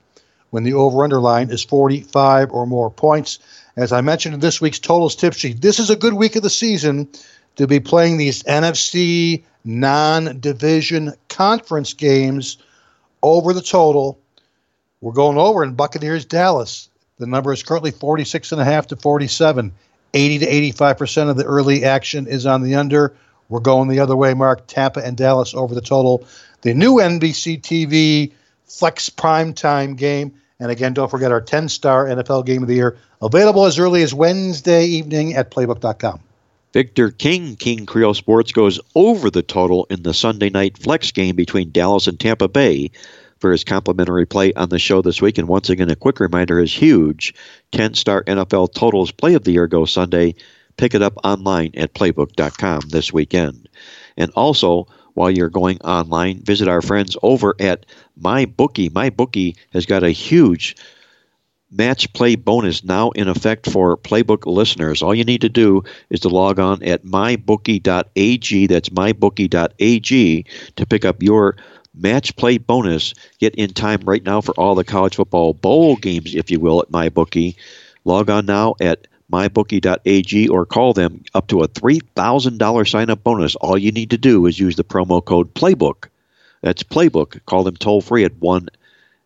[0.51, 3.39] when the over underline is 45 or more points.
[3.77, 6.43] As I mentioned in this week's totals tip sheet, this is a good week of
[6.43, 7.09] the season
[7.61, 12.57] to be playing these NFC non division conference games
[13.23, 14.19] over the total.
[15.03, 16.89] We're going over in Buccaneers Dallas.
[17.19, 19.73] The number is currently 46.5 to 47.
[20.15, 23.15] 80 to 85% of the early action is on the under.
[23.51, 24.67] We're going the other way, Mark.
[24.67, 26.27] Tampa and Dallas over the total.
[26.63, 28.33] The new NBC TV
[28.65, 30.33] Flex Prime Time game.
[30.61, 34.03] And again, don't forget our 10 star NFL game of the year, available as early
[34.03, 36.21] as Wednesday evening at playbook.com.
[36.73, 41.35] Victor King, King Creole Sports, goes over the total in the Sunday night flex game
[41.35, 42.93] between Dallas and Tampa Bay
[43.41, 45.39] for his complimentary play on the show this week.
[45.39, 47.35] And once again, a quick reminder is huge
[47.73, 50.37] 10 star NFL totals play of the year go Sunday.
[50.77, 53.69] Pick it up online at playbook.com this weekend.
[54.17, 57.85] And also, while you're going online, visit our friends over at
[58.21, 58.91] MyBookie.
[58.91, 60.77] MyBookie has got a huge
[61.71, 65.03] match play bonus now in effect for playbook listeners.
[65.03, 68.67] All you need to do is to log on at mybookie.ag.
[68.67, 70.45] That's mybookie.ag
[70.77, 71.57] to pick up your
[71.95, 73.15] match play bonus.
[73.39, 76.81] Get in time right now for all the college football bowl games, if you will,
[76.81, 77.57] at MyBookie.
[78.05, 83.55] Log on now at mybookie.ag or call them up to a $3,000 sign up bonus.
[83.57, 86.09] All you need to do is use the promo code PLAYBOOK.
[86.63, 87.45] That's PLAYBOOK.
[87.47, 88.69] Call them toll free at 1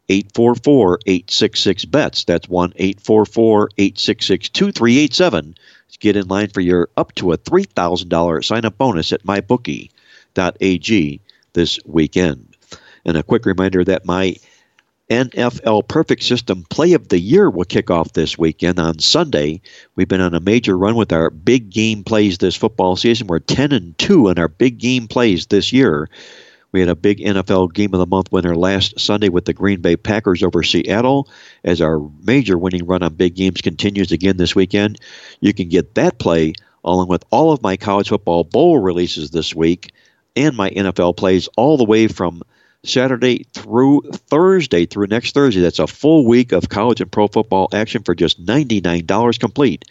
[0.09, 2.25] 844 866 BETS.
[2.25, 5.55] That's 1 844 866 2387.
[6.01, 11.21] Get in line for your up to a $3,000 sign up bonus at mybookie.ag
[11.55, 12.57] this weekend.
[13.07, 14.37] And a quick reminder that my
[15.09, 19.61] NFL Perfect System Play of the Year will kick off this weekend on Sunday.
[19.97, 23.27] We've been on a major run with our big game plays this football season.
[23.27, 26.09] We're 10 and 2 in our big game plays this year.
[26.75, 29.81] We had a big NFL Game of the Month winner last Sunday with the Green
[29.81, 31.29] Bay Packers over Seattle.
[31.63, 34.99] As our major winning run on big games continues again this weekend,
[35.39, 39.55] you can get that play along with all of my college football bowl releases this
[39.55, 39.93] week
[40.35, 42.43] and my NFL plays all the way from
[42.83, 45.61] Saturday through Thursday through next Thursday.
[45.61, 49.85] That's a full week of college and pro football action for just $99 complete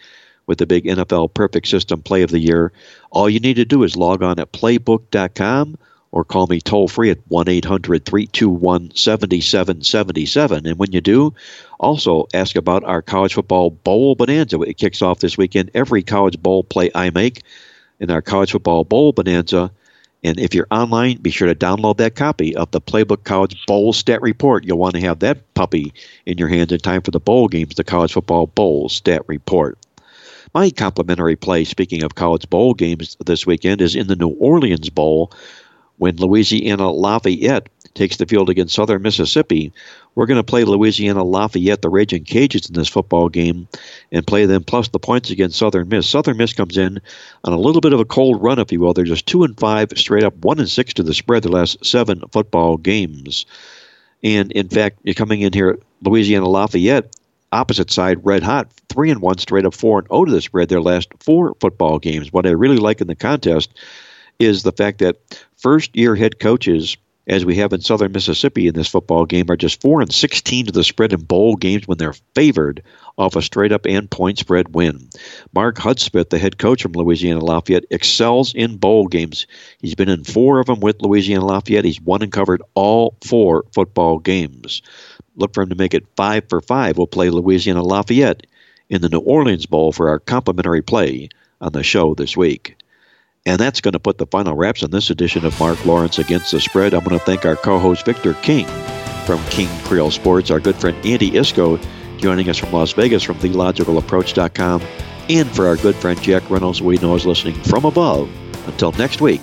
[0.46, 2.72] with the big NFL Perfect System Play of the Year.
[3.10, 5.78] All you need to do is log on at playbook.com
[6.14, 10.64] or call me toll free at 1 800 321 7777.
[10.64, 11.34] And when you do,
[11.80, 14.60] also ask about our college football bowl bonanza.
[14.60, 15.72] It kicks off this weekend.
[15.74, 17.42] Every college bowl play I make
[17.98, 19.72] in our college football bowl bonanza.
[20.22, 23.92] And if you're online, be sure to download that copy of the Playbook College Bowl
[23.92, 24.64] Stat Report.
[24.64, 25.92] You'll want to have that puppy
[26.26, 29.76] in your hands in time for the bowl games, the College Football Bowl Stat Report.
[30.54, 34.88] My complimentary play, speaking of college bowl games this weekend, is in the New Orleans
[34.88, 35.32] Bowl
[35.98, 39.72] when Louisiana Lafayette takes the field against Southern Mississippi.
[40.14, 43.68] We're going to play Louisiana Lafayette, the Raging Cajuns, in this football game,
[44.12, 46.08] and play them plus the points against Southern Miss.
[46.08, 47.00] Southern Miss comes in
[47.44, 48.94] on a little bit of a cold run, if you will.
[48.94, 51.84] They're just two and five straight up, one and six to the spread the last
[51.84, 53.46] seven football games.
[54.22, 57.14] And in fact, you're coming in here, Louisiana Lafayette,
[57.52, 60.40] opposite side, red hot, three and one straight up, four and zero oh to the
[60.40, 62.32] spread their last four football games.
[62.32, 63.74] What I really like in the contest
[64.38, 65.16] is the fact that
[65.56, 69.56] first year head coaches, as we have in southern Mississippi in this football game, are
[69.56, 72.82] just 4 and 16 to the spread in bowl games when they're favored
[73.16, 75.08] off a straight up and point spread win.
[75.54, 79.46] Mark Hudspeth, the head coach from Louisiana Lafayette, excels in bowl games.
[79.80, 81.84] He's been in four of them with Louisiana Lafayette.
[81.84, 84.82] He's won and covered all four football games.
[85.36, 86.98] Look for him to make it five for five.
[86.98, 88.46] We'll play Louisiana Lafayette
[88.90, 91.28] in the New Orleans Bowl for our complimentary play
[91.60, 92.76] on the show this week.
[93.46, 96.50] And that's going to put the final wraps on this edition of Mark Lawrence Against
[96.50, 96.94] the Spread.
[96.94, 98.66] I'm going to thank our co host Victor King
[99.26, 101.78] from King Creole Sports, our good friend Andy Iskoe
[102.24, 104.82] joining us from Las Vegas from TheLogicalApproach.com,
[105.28, 108.30] and for our good friend Jack Reynolds, we know is listening from above.
[108.66, 109.42] Until next week,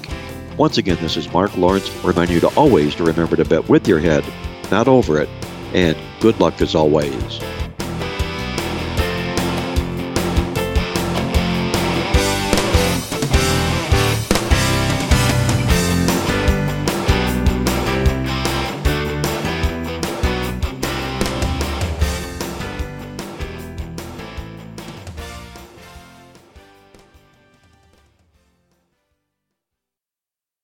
[0.58, 3.88] once again, this is Mark Lawrence reminding you to always to remember to bet with
[3.88, 4.26] your head,
[4.72, 5.30] not over it,
[5.74, 7.40] and good luck as always.